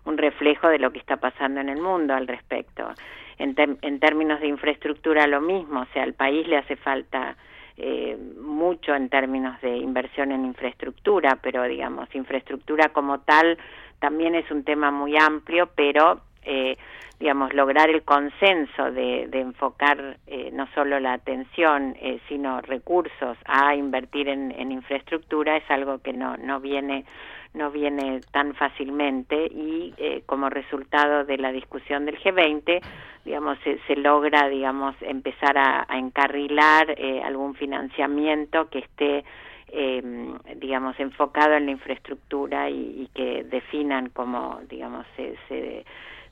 un 0.05 0.17
reflejo 0.17 0.67
de 0.67 0.79
lo 0.79 0.91
que 0.91 0.99
está 0.99 1.17
pasando 1.17 1.59
en 1.59 1.69
el 1.69 1.81
mundo 1.81 2.13
al 2.13 2.27
respecto. 2.27 2.89
En, 3.37 3.55
en 3.81 3.99
términos 3.99 4.41
de 4.41 4.47
infraestructura 4.47 5.25
lo 5.27 5.41
mismo, 5.41 5.81
o 5.81 5.85
sea, 5.93 6.03
al 6.03 6.13
país 6.13 6.47
le 6.47 6.57
hace 6.57 6.75
falta 6.75 7.37
eh, 7.77 8.17
mucho 8.37 8.93
en 8.93 9.07
términos 9.07 9.59
de 9.61 9.77
inversión 9.77 10.33
en 10.33 10.43
infraestructura, 10.43 11.39
pero 11.41 11.63
digamos, 11.63 12.13
infraestructura 12.13 12.89
como 12.89 13.21
tal 13.21 13.57
también 13.99 14.35
es 14.35 14.49
un 14.51 14.63
tema 14.63 14.91
muy 14.91 15.15
amplio, 15.17 15.69
pero 15.75 16.21
eh, 16.49 16.77
digamos, 17.19 17.53
lograr 17.53 17.89
el 17.89 18.03
consenso 18.03 18.91
de, 18.91 19.29
enfocar 19.33 20.17
eh, 20.25 20.51
no 20.53 20.67
solo 20.73 20.99
la 20.99 21.13
atención, 21.13 21.95
eh, 21.99 22.19
sino 22.29 22.61
recursos 22.61 23.37
a 23.45 23.75
invertir 23.75 24.29
en, 24.29 24.71
infraestructura 24.71 25.57
es 25.57 25.69
algo 25.69 25.99
que 25.99 26.13
no, 26.13 26.37
no 26.37 26.59
viene 26.59 27.05
no 27.51 27.71
viene 27.71 28.21
tan 28.31 28.53
fácilmente 28.53 29.47
y 29.47 29.91
eh, 29.97 30.21
como 30.27 30.51
resultado 30.51 31.25
de 31.25 31.39
la 31.39 31.51
discusión 31.51 32.05
del 32.05 32.19
G20, 32.19 32.79
digamos, 33.25 33.57
se, 33.63 33.95
logra, 33.95 34.47
digamos, 34.47 34.95
empezar 35.01 35.57
a, 35.57 35.87
encarrilar 35.97 36.95
algún 37.25 37.55
financiamiento 37.55 38.69
que 38.69 38.79
esté 38.79 39.25
digamos, 40.57 40.99
enfocado 40.99 41.53
en 41.53 41.65
la 41.65 41.71
infraestructura 41.71 42.69
y, 42.69 43.09
que 43.15 43.43
definan 43.43 44.09
como, 44.09 44.59
digamos, 44.69 45.07
se, 45.15 45.35
se 45.47 45.85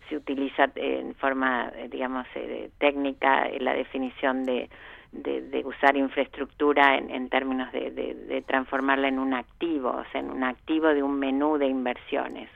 se 0.09 0.17
utiliza 0.17 0.69
en 0.75 1.15
forma, 1.15 1.71
eh, 1.75 1.87
digamos, 1.89 2.25
eh, 2.35 2.69
técnica 2.79 3.47
la 3.59 3.73
definición 3.73 4.45
de, 4.45 4.69
de, 5.11 5.63
usar 5.65 5.95
infraestructura 5.95 6.97
en, 6.97 7.29
términos 7.29 7.71
de, 7.71 8.43
transformarla 8.47 9.07
en 9.07 9.19
un 9.19 9.33
activo, 9.33 9.89
o 9.89 10.05
sea, 10.11 10.21
en 10.21 10.31
un 10.31 10.43
activo 10.43 10.87
de 10.87 11.03
un 11.03 11.17
menú 11.19 11.57
de 11.57 11.67
inversiones. 11.67 12.49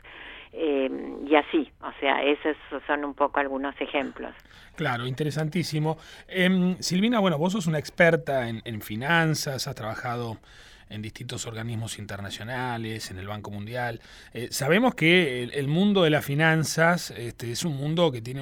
Eh, 0.54 0.90
y 1.26 1.36
así, 1.36 1.72
o 1.82 1.92
sea, 2.00 2.22
esos 2.24 2.58
son 2.86 3.06
un 3.06 3.14
poco 3.14 3.40
algunos 3.40 3.74
ejemplos. 3.80 4.34
Claro, 4.76 5.08
interesantísimo. 5.08 5.98
Em, 6.28 6.76
Silvina, 6.80 7.20
bueno, 7.20 7.38
vos 7.38 7.54
sos 7.54 7.68
una 7.68 7.80
experta 7.80 8.50
en, 8.50 8.62
en 8.66 8.82
finanzas, 8.82 9.68
has 9.68 9.76
trabajado 9.76 10.38
en 10.92 11.02
distintos 11.02 11.46
organismos 11.46 11.98
internacionales, 11.98 13.10
en 13.12 13.18
el 13.18 13.28
Banco 13.28 13.50
Mundial. 13.50 14.02
Eh, 14.34 14.50
sabemos 14.52 14.94
que 14.94 15.44
el, 15.44 15.68
mundo 15.68 16.04
de 16.04 16.10
las 16.10 16.26
finanzas 16.26 17.12
este, 17.12 17.52
es 17.52 17.64
un 17.64 17.78
mundo 17.78 18.12
que 18.12 18.22
tiene 18.22 18.42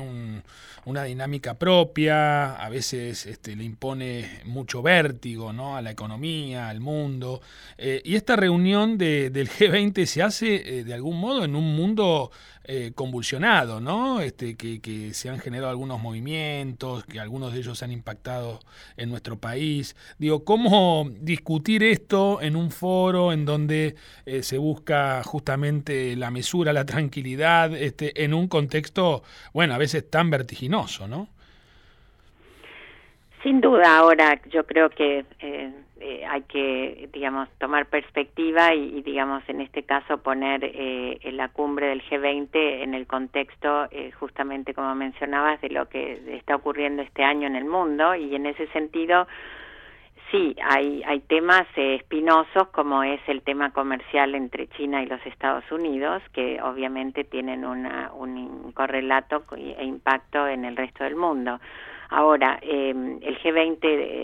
una 0.86 1.04
dinámica 1.04 1.54
propia, 1.54 2.56
a 2.56 2.70
veces 2.70 3.26
este, 3.28 3.56
le 3.56 3.64
impone 3.64 4.42
mucho 4.46 4.82
vértigo 4.82 5.54
¿no? 5.54 5.78
a 5.78 5.82
la 5.82 5.92
economía, 5.92 6.70
al 6.70 6.80
mundo. 6.80 7.42
Eh, 7.78 8.02
y 8.04 8.16
esta 8.16 8.36
reunión 8.36 8.98
del 8.98 9.50
G20 9.50 10.06
se 10.06 10.24
hace 10.24 10.80
eh, 10.80 10.84
de 10.84 10.94
algún 10.94 11.20
modo 11.20 11.46
en 11.46 11.56
un 11.56 11.76
mundo 11.76 12.32
eh, 12.72 12.92
convulsionado, 12.94 13.82
¿no? 13.82 14.22
Este, 14.22 14.56
que, 14.56 15.12
se 15.16 15.28
han 15.28 15.40
generado 15.40 15.72
algunos 15.72 16.00
movimientos, 16.00 17.04
que 17.04 17.20
algunos 17.20 17.52
de 17.52 17.62
ellos 17.62 17.82
han 17.82 17.92
impactado 17.92 18.60
en 18.96 19.10
nuestro 19.10 19.38
país. 19.38 19.96
Digo, 20.20 20.46
¿cómo 20.46 21.10
discutir 21.20 21.82
esto 21.82 22.40
en 22.44 22.56
un 22.56 22.70
foro 22.70 23.34
en 23.34 23.44
donde 23.46 23.96
eh, 24.28 24.44
se 24.44 24.60
busca 24.60 25.24
justamente 25.24 26.16
la 26.16 26.30
mesura, 26.30 26.72
la 26.72 26.86
tranquilidad, 26.86 27.76
este, 27.76 28.24
en 28.24 28.36
un 28.36 28.48
contexto, 28.48 29.24
bueno, 29.52 29.74
a 29.74 29.80
veces 29.80 30.08
tan 30.08 30.30
vertiginoso, 30.30 31.08
¿no? 31.08 31.28
Sin 33.42 33.62
duda, 33.62 33.98
ahora 33.98 34.40
yo 34.52 34.64
creo 34.68 34.92
que 34.92 35.26
eh, 35.40 35.74
eh, 36.02 36.26
hay 36.26 36.42
que, 36.44 37.10
digamos, 37.14 37.50
tomar 37.58 37.88
perspectiva 37.88 38.74
y, 38.74 39.02
digamos, 39.02 39.44
en 39.48 39.62
este 39.62 39.84
caso 39.84 40.18
poner 40.20 40.62
eh, 40.64 41.20
la 41.34 41.50
cumbre 41.50 41.88
del 41.88 42.02
G20 42.04 42.50
en 42.54 42.94
el 42.94 43.08
contexto, 43.08 43.88
eh, 43.92 44.12
justamente 44.12 44.74
como 44.74 44.94
mencionabas, 44.96 45.62
de 45.62 45.70
lo 45.70 45.88
que 45.88 46.38
está 46.38 46.56
ocurriendo 46.56 47.02
este 47.02 47.24
año 47.24 47.48
en 47.48 47.56
el 47.56 47.66
mundo 47.66 48.16
y 48.16 48.36
en 48.36 48.46
ese 48.46 48.68
sentido, 48.68 49.28
sí, 50.32 50.56
hay, 50.64 51.04
hay 51.06 51.20
temas 51.22 51.66
eh, 51.76 51.96
espinosos 51.96 52.68
como 52.70 53.04
es 53.04 53.22
el 53.28 53.42
tema 53.42 53.72
comercial 53.72 54.36
entre 54.36 54.68
China 54.70 55.02
y 55.02 55.08
los 55.08 55.26
Estados 55.26 55.70
Unidos, 55.72 56.22
que 56.34 56.62
obviamente 56.62 57.24
tienen 57.24 57.66
una, 57.66 58.12
un 58.14 58.72
correlato 58.74 59.44
e 59.56 59.84
impacto 59.86 60.48
en 60.48 60.66
el 60.66 60.76
resto 60.76 61.04
del 61.04 61.16
mundo. 61.16 61.60
Ahora, 62.10 62.60
eh, 62.62 62.90
el 62.90 63.40
G20 63.40 63.80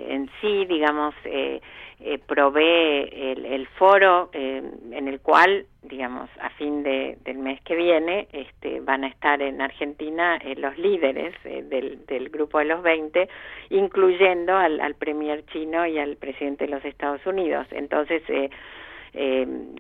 en 0.10 0.30
sí, 0.42 0.66
digamos, 0.66 1.14
eh, 1.24 1.62
eh, 2.00 2.18
provee 2.18 3.10
el, 3.12 3.68
foro 3.78 4.30
eh, 4.34 4.62
en 4.92 5.08
el 5.08 5.20
cual, 5.22 5.68
digamos, 5.84 6.30
a 6.42 6.50
fin 6.50 6.82
de, 6.82 7.18
del 7.24 7.38
mes 7.38 7.62
que 7.62 7.76
viene, 7.76 8.28
este, 8.34 8.80
van 8.80 9.04
a 9.04 9.08
estar 9.08 9.40
en 9.42 9.62
Argentina 9.62 10.40
los 10.58 10.78
líderes 10.80 11.36
del, 11.44 12.06
del, 12.06 12.30
grupo 12.30 12.58
de 12.60 12.66
los 12.66 12.82
20, 12.82 13.30
incluyendo 13.70 14.58
al, 14.58 14.82
al 14.82 14.96
premier 14.96 15.46
chino 15.46 15.86
y 15.86 16.00
al 16.00 16.18
presidente 16.18 16.66
de 16.66 16.72
los 16.72 16.84
Estados 16.84 17.26
Unidos. 17.26 17.68
Entonces, 17.72 18.24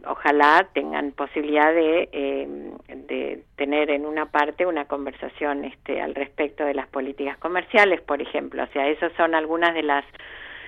ojalá 0.08 0.67
tengan 0.74 1.12
posibilidad 1.12 1.74
de, 1.74 2.71
de 2.88 3.43
tener 3.56 3.89
en 3.89 4.06
una 4.06 4.28
parte 4.28 4.65
una 4.65 4.86
conversación 4.86 5.65
este, 5.65 6.02
al 6.02 6.15
respecto 6.15 6.63
de 6.63 6.74
las 6.74 6.88
políticas 6.88 7.38
comerciales, 7.38 8.02
por 8.02 8.21
ejemplo. 8.21 8.63
O 8.63 8.67
sea, 8.67 8.88
esas 8.88 9.12
son 9.13 9.36
algunas 9.36 9.74
de 9.74 9.84
las 9.84 10.06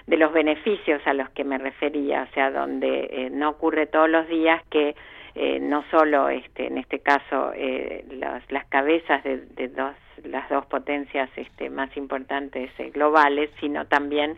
de 0.08 0.16
los 0.16 0.32
beneficios 0.32 1.02
a 1.06 1.14
los 1.14 1.30
que 1.32 1.44
me 1.44 1.58
refería, 1.58 2.28
o 2.30 2.34
sea, 2.34 2.50
donde 2.50 3.30
no 3.32 3.50
ocurre 3.50 3.88
todos 3.88 4.10
los 4.10 4.26
días 4.30 4.64
que 4.70 4.96
eh, 5.38 5.60
no 5.60 5.84
solo 5.92 6.30
este, 6.30 6.68
en 6.68 6.78
este 6.78 7.00
caso 7.00 7.52
eh, 7.56 8.06
las, 8.12 8.50
las 8.52 8.66
cabezas 8.66 9.24
de, 9.24 9.38
de, 9.56 9.68
dos 9.70 9.96
las 10.24 10.50
dos 10.50 10.66
potencias 10.66 11.30
este, 11.36 11.70
más 11.70 11.96
importantes 11.96 12.72
eh, 12.80 12.90
globales, 12.90 13.52
sino 13.60 13.86
también, 13.86 14.36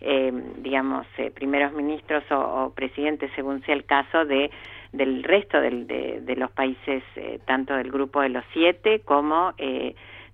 eh, 0.00 0.30
digamos, 0.58 1.06
eh, 1.16 1.30
primeros 1.30 1.72
ministros 1.72 2.22
o, 2.30 2.70
presidentes, 2.74 3.30
según 3.34 3.62
sea 3.64 3.74
el 3.74 3.84
caso, 3.84 4.24
de 4.24 4.50
del 4.92 5.22
resto 5.22 5.58
del, 5.58 5.86
de, 5.86 6.36
los 6.36 6.50
países, 6.50 7.02
eh, 7.16 7.40
tanto 7.46 7.74
del 7.74 7.90
grupo 7.90 8.20
de 8.20 8.28
los 8.28 8.44
siete 8.52 9.00
como 9.00 9.54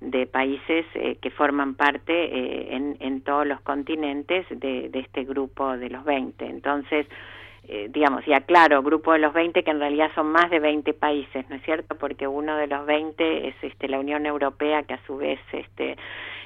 de 0.01 0.27
países 0.27 0.87
eh, 0.95 1.17
que 1.21 1.31
forman 1.31 1.75
parte 1.75 2.13
eh, 2.13 2.77
en, 2.77 2.97
en 3.01 3.21
todos 3.23 3.47
los 3.47 3.61
continentes 3.63 4.47
de, 4.49 4.89
de 4.89 4.99
este 5.01 5.25
grupo 5.25 5.77
de 5.77 5.91
los 5.91 6.05
20. 6.05 6.45
Entonces, 6.47 7.07
eh, 7.71 7.89
digamos, 7.93 8.27
y 8.27 8.33
aclaro, 8.33 8.83
grupo 8.83 9.13
de 9.13 9.19
los 9.19 9.35
20 9.35 9.63
que 9.63 9.71
en 9.71 9.79
realidad 9.79 10.11
son 10.15 10.33
más 10.33 10.51
de 10.51 10.59
20 10.59 10.95
países, 10.95 11.49
¿no 11.51 11.57
es 11.57 11.63
cierto? 11.65 11.97
Porque 11.97 12.27
uno 12.27 12.57
de 12.57 12.67
los 12.67 12.87
20 12.87 13.49
es 13.49 13.55
este, 13.61 13.89
la 13.89 13.99
Unión 13.99 14.25
Europea, 14.25 14.85
que 14.85 14.95
a 14.95 15.07
su 15.07 15.19
vez 15.19 15.39
este, 15.53 15.97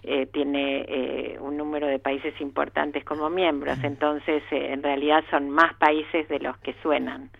eh, 0.02 0.26
tiene 0.26 0.84
eh, 0.88 1.38
un 1.38 1.56
número 1.56 1.86
de 1.86 2.00
países 2.00 2.34
importantes 2.40 3.04
como 3.04 3.30
miembros, 3.30 3.78
entonces 3.84 4.42
eh, 4.50 4.72
en 4.72 4.82
realidad 4.82 5.22
son 5.30 5.48
más 5.48 5.74
países 5.74 6.28
de 6.28 6.40
los 6.40 6.56
que 6.58 6.74
suenan. 6.82 7.30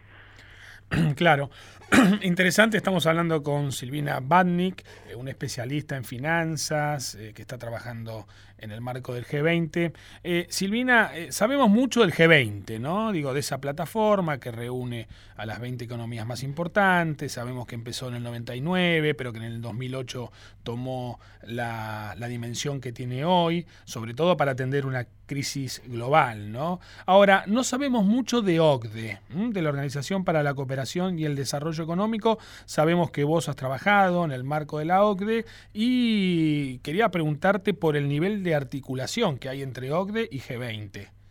Claro. 1.17 1.51
Interesante, 2.23 2.77
estamos 2.77 3.07
hablando 3.07 3.43
con 3.43 3.73
Silvina 3.73 4.21
Badnik, 4.21 4.85
eh, 5.09 5.15
una 5.15 5.31
especialista 5.31 5.97
en 5.97 6.05
finanzas 6.05 7.15
eh, 7.15 7.33
que 7.35 7.43
está 7.43 7.59
trabajando 7.59 8.27
en 8.63 8.71
el 8.71 8.81
marco 8.81 9.13
del 9.13 9.27
G20. 9.27 9.93
Eh, 10.23 10.47
Silvina, 10.49 11.11
eh, 11.15 11.33
sabemos 11.33 11.69
mucho 11.69 12.01
del 12.01 12.13
G20, 12.13 12.79
¿no? 12.81 13.11
Digo, 13.13 13.35
de 13.35 13.41
esa 13.41 13.61
plataforma 13.61 14.39
que 14.39 14.53
reúne 14.53 15.09
a 15.37 15.45
las 15.45 15.61
20 15.61 15.85
economías 15.85 16.27
más 16.27 16.45
importantes. 16.45 17.33
Sabemos 17.33 17.67
que 17.67 17.75
empezó 17.75 18.09
en 18.09 18.15
el 18.15 18.23
99, 18.23 19.15
pero 19.15 19.33
que 19.33 19.39
en 19.39 19.45
el 19.45 19.61
2008 19.61 20.31
tomó 20.63 21.19
la, 21.43 22.15
dimensión 22.29 22.81
que 22.81 22.93
tiene 22.93 23.25
hoy, 23.25 23.67
sobre 23.85 24.15
todo 24.15 24.37
para 24.37 24.53
atender 24.53 24.87
una 24.87 25.07
crisis 25.27 25.83
global, 25.87 26.53
¿no? 26.53 26.81
Ahora, 27.05 27.45
no 27.47 27.65
sabemos 27.65 28.05
mucho 28.05 28.43
de 28.43 28.61
OCDE, 28.61 29.21
de 29.29 29.63
la 29.63 29.69
Organización 29.69 30.25
para 30.25 30.43
la 30.43 30.55
Cooperación 30.55 31.19
y 31.19 31.25
el 31.25 31.35
Desarrollo 31.35 31.82
Económico. 31.83 32.39
Sabemos 32.65 33.11
que 33.11 33.25
vos 33.25 33.49
has 33.49 33.57
trabajado 33.57 34.25
en 34.25 34.33
el 34.33 34.45
marco 34.45 34.79
de 34.79 34.85
la 34.85 35.05
OCDE 35.05 35.45
y 35.73 36.79
quería 36.79 37.11
preguntarte 37.11 37.75
por 37.75 37.97
el 37.97 38.09
nivel 38.09 38.43
de 38.43 38.55
articulación 38.55 39.39
que 39.39 39.49
hay 39.49 39.63
entre 39.63 39.93
OCDE 39.93 40.29
y 40.31 40.41
G20. 40.41 41.22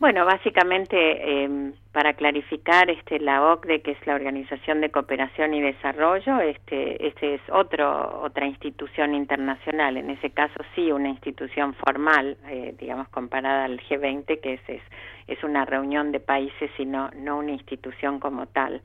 Bueno, 0.00 0.24
básicamente 0.24 0.96
eh, 0.96 1.72
para 1.90 2.14
clarificar, 2.14 2.88
este, 2.88 3.18
la 3.18 3.42
OCDE, 3.42 3.82
que 3.82 3.90
es 3.90 4.06
la 4.06 4.14
Organización 4.14 4.80
de 4.80 4.90
Cooperación 4.90 5.54
y 5.54 5.60
Desarrollo, 5.60 6.40
este, 6.40 7.04
este 7.04 7.34
es 7.34 7.40
otro, 7.50 8.20
otra 8.22 8.46
institución 8.46 9.16
internacional. 9.16 9.96
En 9.96 10.10
ese 10.10 10.30
caso 10.30 10.60
sí, 10.76 10.92
una 10.92 11.08
institución 11.08 11.74
formal, 11.74 12.36
eh, 12.48 12.76
digamos 12.78 13.08
comparada 13.08 13.64
al 13.64 13.80
G20, 13.80 14.40
que 14.40 14.54
es, 14.54 14.60
es, 14.68 14.82
es 15.26 15.42
una 15.42 15.64
reunión 15.64 16.12
de 16.12 16.20
países 16.20 16.70
y 16.78 16.84
no, 16.84 17.10
no 17.16 17.38
una 17.38 17.50
institución 17.50 18.20
como 18.20 18.46
tal. 18.46 18.80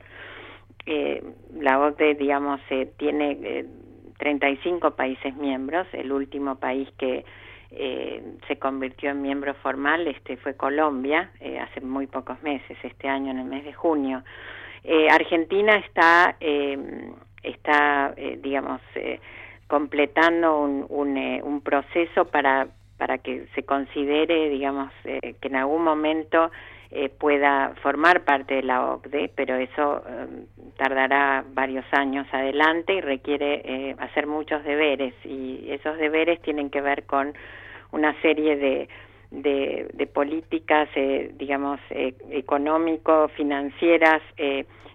Eh, 0.86 1.22
la 1.58 1.78
OCDE, 1.78 2.14
digamos, 2.16 2.60
eh, 2.70 2.92
tiene 2.98 3.38
eh, 3.40 3.66
35 4.18 4.96
países 4.96 5.34
miembros. 5.36 5.86
El 5.92 6.10
último 6.10 6.56
país 6.56 6.88
que 6.98 7.24
eh, 7.70 8.22
se 8.46 8.56
convirtió 8.58 9.10
en 9.10 9.22
miembro 9.22 9.54
formal 9.54 10.06
este 10.06 10.36
fue 10.36 10.54
Colombia 10.54 11.30
eh, 11.40 11.58
hace 11.58 11.80
muy 11.80 12.06
pocos 12.06 12.42
meses, 12.42 12.76
este 12.82 13.08
año 13.08 13.30
en 13.30 13.38
el 13.38 13.44
mes 13.46 13.64
de 13.64 13.72
junio. 13.72 14.22
Eh, 14.82 15.08
Argentina 15.10 15.76
está 15.76 16.36
eh, 16.40 16.78
está 17.42 18.14
digamos 18.38 18.80
completando 19.66 20.60
un, 20.60 20.86
un, 20.88 21.18
un, 21.42 21.60
proceso 21.60 22.26
para 22.26 22.68
para 22.96 23.18
que 23.18 23.46
se 23.54 23.64
considere 23.64 24.48
digamos 24.48 24.90
que 25.02 25.36
en 25.42 25.56
algún 25.56 25.84
momento 25.84 26.50
eh, 26.94 27.08
pueda 27.08 27.74
formar 27.82 28.22
parte 28.22 28.54
de 28.54 28.62
la 28.62 28.92
OCDE, 28.92 29.30
pero 29.34 29.56
eso 29.56 30.02
eh, 30.08 30.46
tardará 30.76 31.44
varios 31.52 31.84
años 31.92 32.26
adelante 32.32 32.94
y 32.94 33.00
requiere 33.00 33.62
eh, 33.64 33.96
hacer 33.98 34.28
muchos 34.28 34.62
deberes 34.62 35.12
y 35.24 35.66
esos 35.70 35.98
deberes 35.98 36.40
tienen 36.42 36.70
que 36.70 36.80
ver 36.80 37.04
con 37.04 37.34
una 37.90 38.14
serie 38.22 38.56
de 38.56 38.88
de, 39.30 40.08
políticas, 40.14 40.88
eh, 40.94 41.32
digamos, 41.36 41.80
eh, 41.90 42.14
económico-financieras 42.30 44.22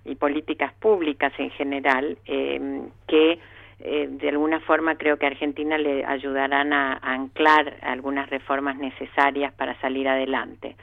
y 0.05 0.15
políticas 0.15 0.71
públicas 0.75 1.33
en 1.37 1.49
general, 1.49 2.17
que 2.25 3.39
de 3.79 4.29
alguna 4.29 4.61
forma 4.61 4.95
creo 4.95 5.17
que 5.17 5.25
a 5.25 5.29
Argentina 5.29 5.77
le 5.77 6.05
ayudarán 6.05 6.71
a 6.71 6.93
anclar 7.01 7.75
algunas 7.81 8.29
reformas 8.29 8.77
necesarias 8.77 9.53
para 9.55 9.77
salir 9.81 10.07
adelante. 10.07 10.77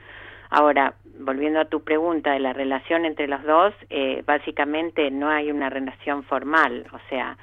Ahora, 0.50 0.94
volviendo 1.18 1.60
a 1.60 1.64
tu 1.66 1.82
pregunta 1.82 2.32
de 2.32 2.40
la 2.40 2.52
relación 2.52 3.04
entre 3.04 3.28
los 3.28 3.42
dos, 3.44 3.74
eh, 3.90 4.22
básicamente 4.26 5.10
no 5.10 5.28
hay 5.28 5.50
una 5.50 5.70
relación 5.70 6.24
formal, 6.24 6.86
o 6.92 6.98
sea, 7.08 7.36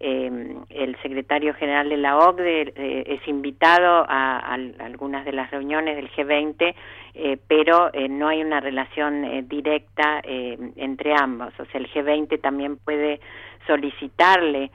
eh, 0.00 0.56
el 0.70 0.96
secretario 1.02 1.54
general 1.54 1.88
de 1.88 1.96
la 1.96 2.16
OCDE 2.18 2.72
eh, 2.76 3.04
es 3.06 3.26
invitado 3.26 4.06
a, 4.08 4.54
algunas 4.78 5.24
de 5.24 5.32
las 5.32 5.50
reuniones 5.50 5.96
del 5.96 6.10
G20, 6.10 6.74
eh, 7.14 7.36
pero 7.48 7.92
eh, 7.92 8.08
no 8.08 8.28
hay 8.28 8.42
una 8.42 8.60
relación 8.60 9.24
eh, 9.24 9.42
directa 9.42 10.22
entre 10.24 11.14
ambos. 11.14 11.52
O 11.58 11.64
sea, 11.66 11.80
el 11.80 11.90
G20 11.90 12.40
también 12.40 12.76
puede 12.76 13.20
solicitarle 13.66 14.70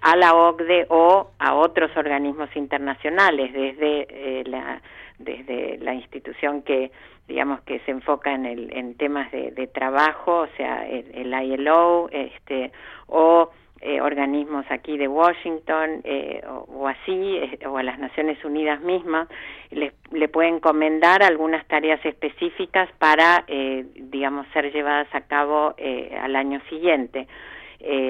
a 0.00 0.16
la 0.16 0.34
OCDE 0.34 0.86
o 0.88 1.30
a 1.38 1.54
otros 1.54 1.90
organismos 1.96 2.48
internacionales 2.54 3.52
desde 3.52 4.44
la 4.46 4.80
desde 5.20 5.78
la 5.78 5.94
institución 5.94 6.62
que 6.62 6.90
digamos 7.28 7.60
que 7.62 7.78
se 7.80 7.92
enfoca 7.92 8.34
en 8.34 8.46
el 8.46 8.76
en 8.76 8.94
temas 8.96 9.30
de, 9.30 9.52
de 9.52 9.66
trabajo, 9.66 10.40
o 10.40 10.48
sea, 10.56 10.88
el, 10.88 11.06
el 11.14 11.32
ILO, 11.52 12.08
este 12.10 12.72
o 13.06 13.50
eh, 13.82 14.00
organismos 14.00 14.66
aquí 14.68 14.98
de 14.98 15.08
Washington 15.08 16.02
eh, 16.04 16.42
o, 16.46 16.86
así, 16.86 17.38
eh, 17.38 17.58
o 17.66 17.78
a 17.78 17.82
las 17.82 17.98
Naciones 17.98 18.44
Unidas 18.44 18.80
mismas, 18.82 19.26
le, 19.70 19.94
le 20.12 20.28
pueden 20.28 20.56
encomendar 20.56 21.22
algunas 21.22 21.66
tareas 21.66 22.04
específicas 22.04 22.90
para, 22.98 23.44
eh, 23.48 23.86
digamos, 23.94 24.46
ser 24.52 24.70
llevadas 24.70 25.08
a 25.14 25.22
cabo 25.22 25.74
al 26.22 26.36
año 26.36 26.60
siguiente. 26.68 27.26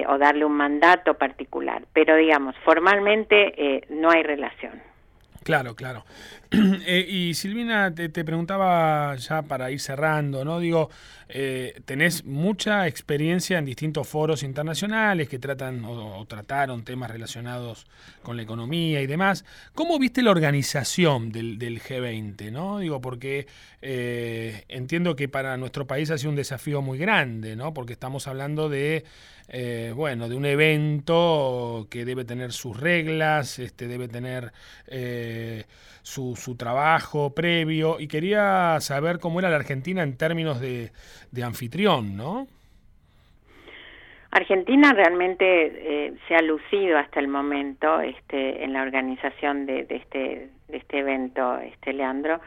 o 0.09 0.19
darle 0.19 0.45
un 0.45 0.57
mandato 0.57 1.15
particular, 1.15 1.85
pero 1.93 2.17
digamos, 2.17 2.57
formalmente 2.65 3.85
no 3.89 4.11
hay 4.11 4.25
relación. 4.25 4.83
Claro, 5.45 5.77
claro. 5.77 6.03
Eh, 6.87 7.07
y 7.09 7.35
Silvina, 7.35 7.95
te, 7.95 8.09
te, 8.09 8.25
preguntaba 8.25 9.15
ya 9.17 9.43
para 9.43 9.71
ir 9.71 9.79
cerrando, 9.79 10.45
¿no? 10.45 10.59
Digo, 10.59 10.91
eh, 11.29 11.81
tenés 11.85 12.25
mucha 12.25 12.89
experiencia 12.89 13.59
en 13.59 13.67
distintos 13.67 14.09
foros 14.09 14.43
internacionales 14.43 15.29
que 15.29 15.39
tratan 15.39 15.85
o, 15.85 16.25
trataron 16.27 16.83
temas 16.83 17.11
relacionados 17.11 17.87
con 18.23 18.37
la 18.37 18.43
economía 18.43 19.01
y 19.01 19.07
demás. 19.07 19.45
¿Cómo 19.75 19.99
viste 20.01 20.23
la 20.23 20.33
organización 20.33 21.31
del, 21.31 21.57
del 21.59 21.81
G20, 21.81 22.51
no? 22.51 22.81
Digo, 22.81 23.01
porque 23.01 23.47
eh, 23.81 24.65
entiendo 24.69 25.15
que 25.15 25.29
para 25.29 25.57
nuestro 25.57 25.87
país 25.87 26.11
ha 26.11 26.19
sido 26.19 26.31
un 26.31 26.37
desafío 26.37 26.83
muy 26.83 26.99
grande, 26.99 27.55
¿no? 27.55 27.73
Porque 27.73 27.93
estamos 27.93 28.27
hablando 28.27 28.69
de 28.69 29.05
bueno, 29.97 30.29
de 30.29 30.37
un 30.37 30.47
evento 30.47 31.89
que 31.91 32.05
debe 32.05 32.25
tener 32.25 32.53
sus 32.53 32.79
reglas, 32.79 33.59
este, 33.59 33.89
debe 33.89 34.07
tener 34.07 34.53
eh, 34.87 35.65
su, 36.41 36.57
trabajo 36.57 37.35
previo, 37.35 38.01
y 38.01 38.09
quería 38.09 38.79
saber 38.81 39.19
cómo 39.19 39.39
era 39.41 39.51
la 39.51 39.57
Argentina 39.57 40.03
en 40.03 40.17
términos 40.17 40.61
de, 40.61 40.91
de 41.31 41.43
anfitrión, 41.45 42.17
¿no? 42.17 42.47
Argentina 44.33 44.93
realmente 44.93 45.45
eh, 46.07 46.13
se 46.29 46.37
ha 46.37 46.43
lucido 46.43 46.99
hasta 46.99 47.19
el 47.19 47.27
momento 47.27 48.01
este, 48.01 48.63
en 48.63 48.73
la 48.73 48.83
organización 48.83 49.67
de, 49.67 49.85
de, 49.85 49.97
este, 49.97 50.51
de 50.69 50.77
este 50.77 50.99
evento, 50.99 51.59
este 51.59 51.93
Leandro 51.93 52.41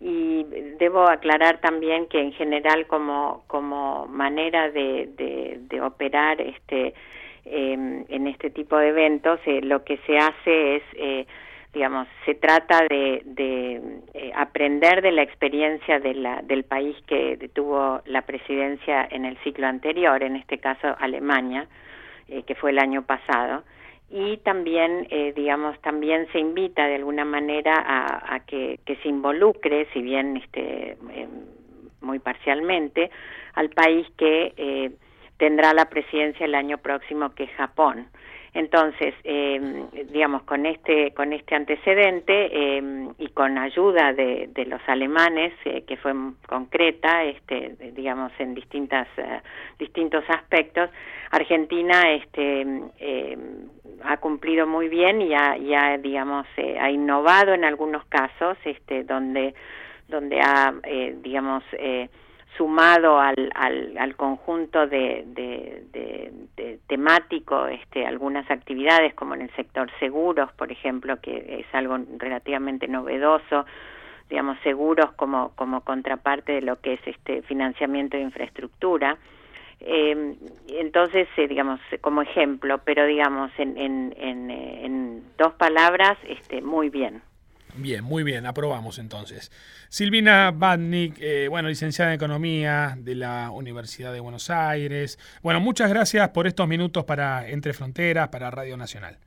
y 0.00 0.44
debo 0.78 1.08
aclarar 1.08 1.58
también 1.60 2.06
que 2.06 2.20
en 2.20 2.32
general 2.32 2.86
como 2.86 3.44
como 3.46 4.06
manera 4.06 4.70
de, 4.70 5.08
de, 5.68 5.80
operar 5.80 6.40
este 6.40 6.94
eh, 7.44 8.04
en 8.08 8.26
este 8.26 8.50
tipo 8.50 8.76
de 8.76 8.88
eventos 8.88 9.40
eh, 9.46 9.60
lo 9.62 9.84
que 9.84 9.98
se 10.06 10.18
hace 10.18 10.76
es 10.76 10.82
eh, 10.94 11.26
digamos, 11.76 12.08
se 12.24 12.34
trata 12.34 12.86
de, 12.88 13.22
eh, 14.14 14.32
aprender 14.34 15.02
de 15.02 15.12
la 15.12 15.20
experiencia 15.20 16.00
de 16.00 16.14
la, 16.14 16.40
del 16.40 16.64
país 16.64 16.96
que 17.06 17.50
tuvo 17.52 18.00
la 18.06 18.22
presidencia 18.22 19.06
en 19.10 19.26
el 19.26 19.36
ciclo 19.44 19.66
anterior, 19.66 20.22
en 20.22 20.36
este 20.36 20.56
caso 20.56 20.96
Alemania, 20.98 21.66
eh, 22.28 22.44
que 22.44 22.54
fue 22.54 22.70
el 22.70 22.78
año 22.78 23.02
pasado, 23.02 23.62
y 24.08 24.38
también, 24.38 25.06
eh, 25.10 25.34
digamos, 25.36 25.78
también 25.82 26.26
se 26.32 26.38
invita 26.38 26.86
de 26.86 26.94
alguna 26.94 27.26
manera 27.26 27.74
a, 27.76 28.40
que, 28.46 28.80
se 28.86 29.08
involucre, 29.08 29.86
si 29.92 30.00
bien 30.00 30.38
este, 30.38 30.96
muy 32.00 32.20
parcialmente, 32.20 33.10
al 33.52 33.68
país 33.68 34.06
que 34.16 34.92
tendrá 35.36 35.74
la 35.74 35.90
presidencia 35.90 36.46
el 36.46 36.54
año 36.54 36.78
próximo, 36.78 37.34
que 37.34 37.44
es 37.44 37.50
Japón. 37.50 38.06
Entonces, 38.56 39.14
eh, 39.22 39.84
digamos, 40.10 40.42
con 40.44 40.64
este, 40.64 41.12
con 41.12 41.34
este 41.34 41.54
antecedente 41.54 42.48
eh, 42.50 43.08
y 43.18 43.28
con 43.28 43.58
ayuda 43.58 44.14
de, 44.14 44.48
los 44.66 44.80
alemanes, 44.86 45.52
eh, 45.66 45.84
que 45.86 45.98
fue 45.98 46.14
concreta, 46.48 47.22
este, 47.24 47.76
digamos, 47.94 48.32
en 48.38 48.54
distintas, 48.54 49.08
distintos 49.78 50.24
aspectos, 50.30 50.88
Argentina 51.32 52.14
este, 52.14 52.66
ha 54.02 54.16
cumplido 54.16 54.66
muy 54.66 54.88
bien 54.88 55.20
y 55.20 55.34
ha, 55.34 55.98
digamos, 55.98 56.46
ha 56.80 56.90
innovado 56.90 57.52
en 57.52 57.62
algunos 57.62 58.06
casos, 58.06 58.56
este, 58.64 59.04
donde, 59.04 59.54
donde 60.08 60.40
ha, 60.40 60.72
digamos, 61.16 61.62
sumado 62.56 63.18
al, 63.18 63.52
al, 63.54 64.16
conjunto 64.16 64.86
de, 64.86 65.24
de, 65.26 66.78
temático 66.86 67.66
este, 67.66 68.06
algunas 68.06 68.50
actividades 68.50 69.14
como 69.14 69.34
en 69.34 69.42
el 69.42 69.50
sector 69.56 69.90
seguros, 69.98 70.52
por 70.52 70.72
ejemplo, 70.72 71.20
que 71.20 71.60
es 71.60 71.74
algo 71.74 71.98
relativamente 72.18 72.88
novedoso, 72.88 73.66
digamos, 74.28 74.58
seguros 74.62 75.12
como, 75.12 75.50
como 75.56 75.82
contraparte 75.82 76.52
de 76.52 76.62
lo 76.62 76.80
que 76.80 76.94
es 76.94 77.00
este 77.06 77.42
financiamiento 77.42 78.16
de 78.16 78.24
infraestructura. 78.24 79.18
Eh, 79.80 80.36
entonces, 80.68 81.28
eh, 81.36 81.48
digamos, 81.48 81.80
como 82.00 82.22
ejemplo, 82.22 82.80
pero 82.84 83.04
digamos, 83.04 83.50
en, 83.58 83.76
en, 83.76 84.14
en, 84.18 84.50
en 84.50 85.22
dos 85.36 85.52
palabras, 85.54 86.16
este, 86.26 86.62
muy 86.62 86.88
bien. 86.88 87.22
Bien, 87.78 88.02
muy 88.02 88.22
bien, 88.22 88.46
aprobamos 88.46 88.98
entonces. 88.98 89.50
Silvina 89.88 90.50
Badnik, 90.50 91.16
eh, 91.20 91.48
bueno, 91.48 91.68
licenciada 91.68 92.10
en 92.10 92.16
Economía 92.16 92.94
de 92.96 93.14
la 93.14 93.50
Universidad 93.50 94.12
de 94.12 94.20
Buenos 94.20 94.48
Aires. 94.50 95.18
Bueno, 95.42 95.60
muchas 95.60 95.90
gracias 95.90 96.28
por 96.30 96.46
estos 96.46 96.66
minutos 96.66 97.04
para 97.04 97.48
Entre 97.48 97.74
Fronteras, 97.74 98.28
para 98.28 98.50
Radio 98.50 98.76
Nacional. 98.76 99.18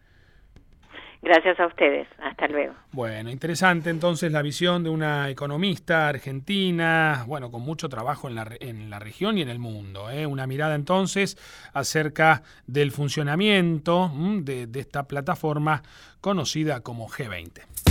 Gracias 1.21 1.59
a 1.59 1.67
ustedes. 1.67 2.07
Hasta 2.19 2.47
luego. 2.47 2.73
Bueno, 2.93 3.29
interesante 3.29 3.89
entonces 3.89 4.31
la 4.31 4.41
visión 4.41 4.83
de 4.83 4.89
una 4.89 5.29
economista 5.29 6.07
argentina, 6.07 7.25
bueno, 7.27 7.51
con 7.51 7.61
mucho 7.61 7.89
trabajo 7.89 8.29
en 8.29 8.35
la, 8.35 8.47
en 8.59 8.89
la 8.89 8.99
región 8.99 9.37
y 9.37 9.41
en 9.41 9.49
el 9.49 9.59
mundo. 9.59 10.09
¿eh? 10.09 10.25
Una 10.25 10.47
mirada 10.47 10.75
entonces 10.75 11.37
acerca 11.73 12.43
del 12.67 12.91
funcionamiento 12.91 14.09
de, 14.41 14.67
de 14.67 14.79
esta 14.79 15.03
plataforma 15.03 15.83
conocida 16.21 16.81
como 16.81 17.09
G20. 17.09 17.88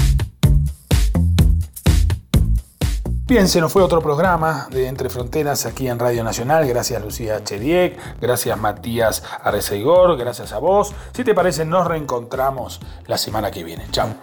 Bien, 3.29 3.47
se 3.47 3.61
nos 3.61 3.71
fue 3.71 3.83
otro 3.83 4.01
programa 4.01 4.69
de 4.71 4.87
Entre 4.87 5.11
Fronteras 5.11 5.67
aquí 5.67 5.87
en 5.87 5.99
Radio 5.99 6.25
Nacional. 6.25 6.67
Gracias 6.67 7.05
Lucía 7.05 7.45
Chediek, 7.45 8.19
gracias 8.23 8.59
Matías 8.59 9.23
Arreceigor, 9.45 10.17
gracias 10.17 10.55
a 10.55 10.59
vos. 10.59 10.95
Si 11.13 11.25
te 11.25 11.35
parece, 11.35 11.67
nos 11.67 11.87
reencontramos 11.87 12.81
la 13.07 13.19
semana 13.19 13.51
que 13.51 13.65
viene. 13.65 13.85
Chao. 13.91 14.15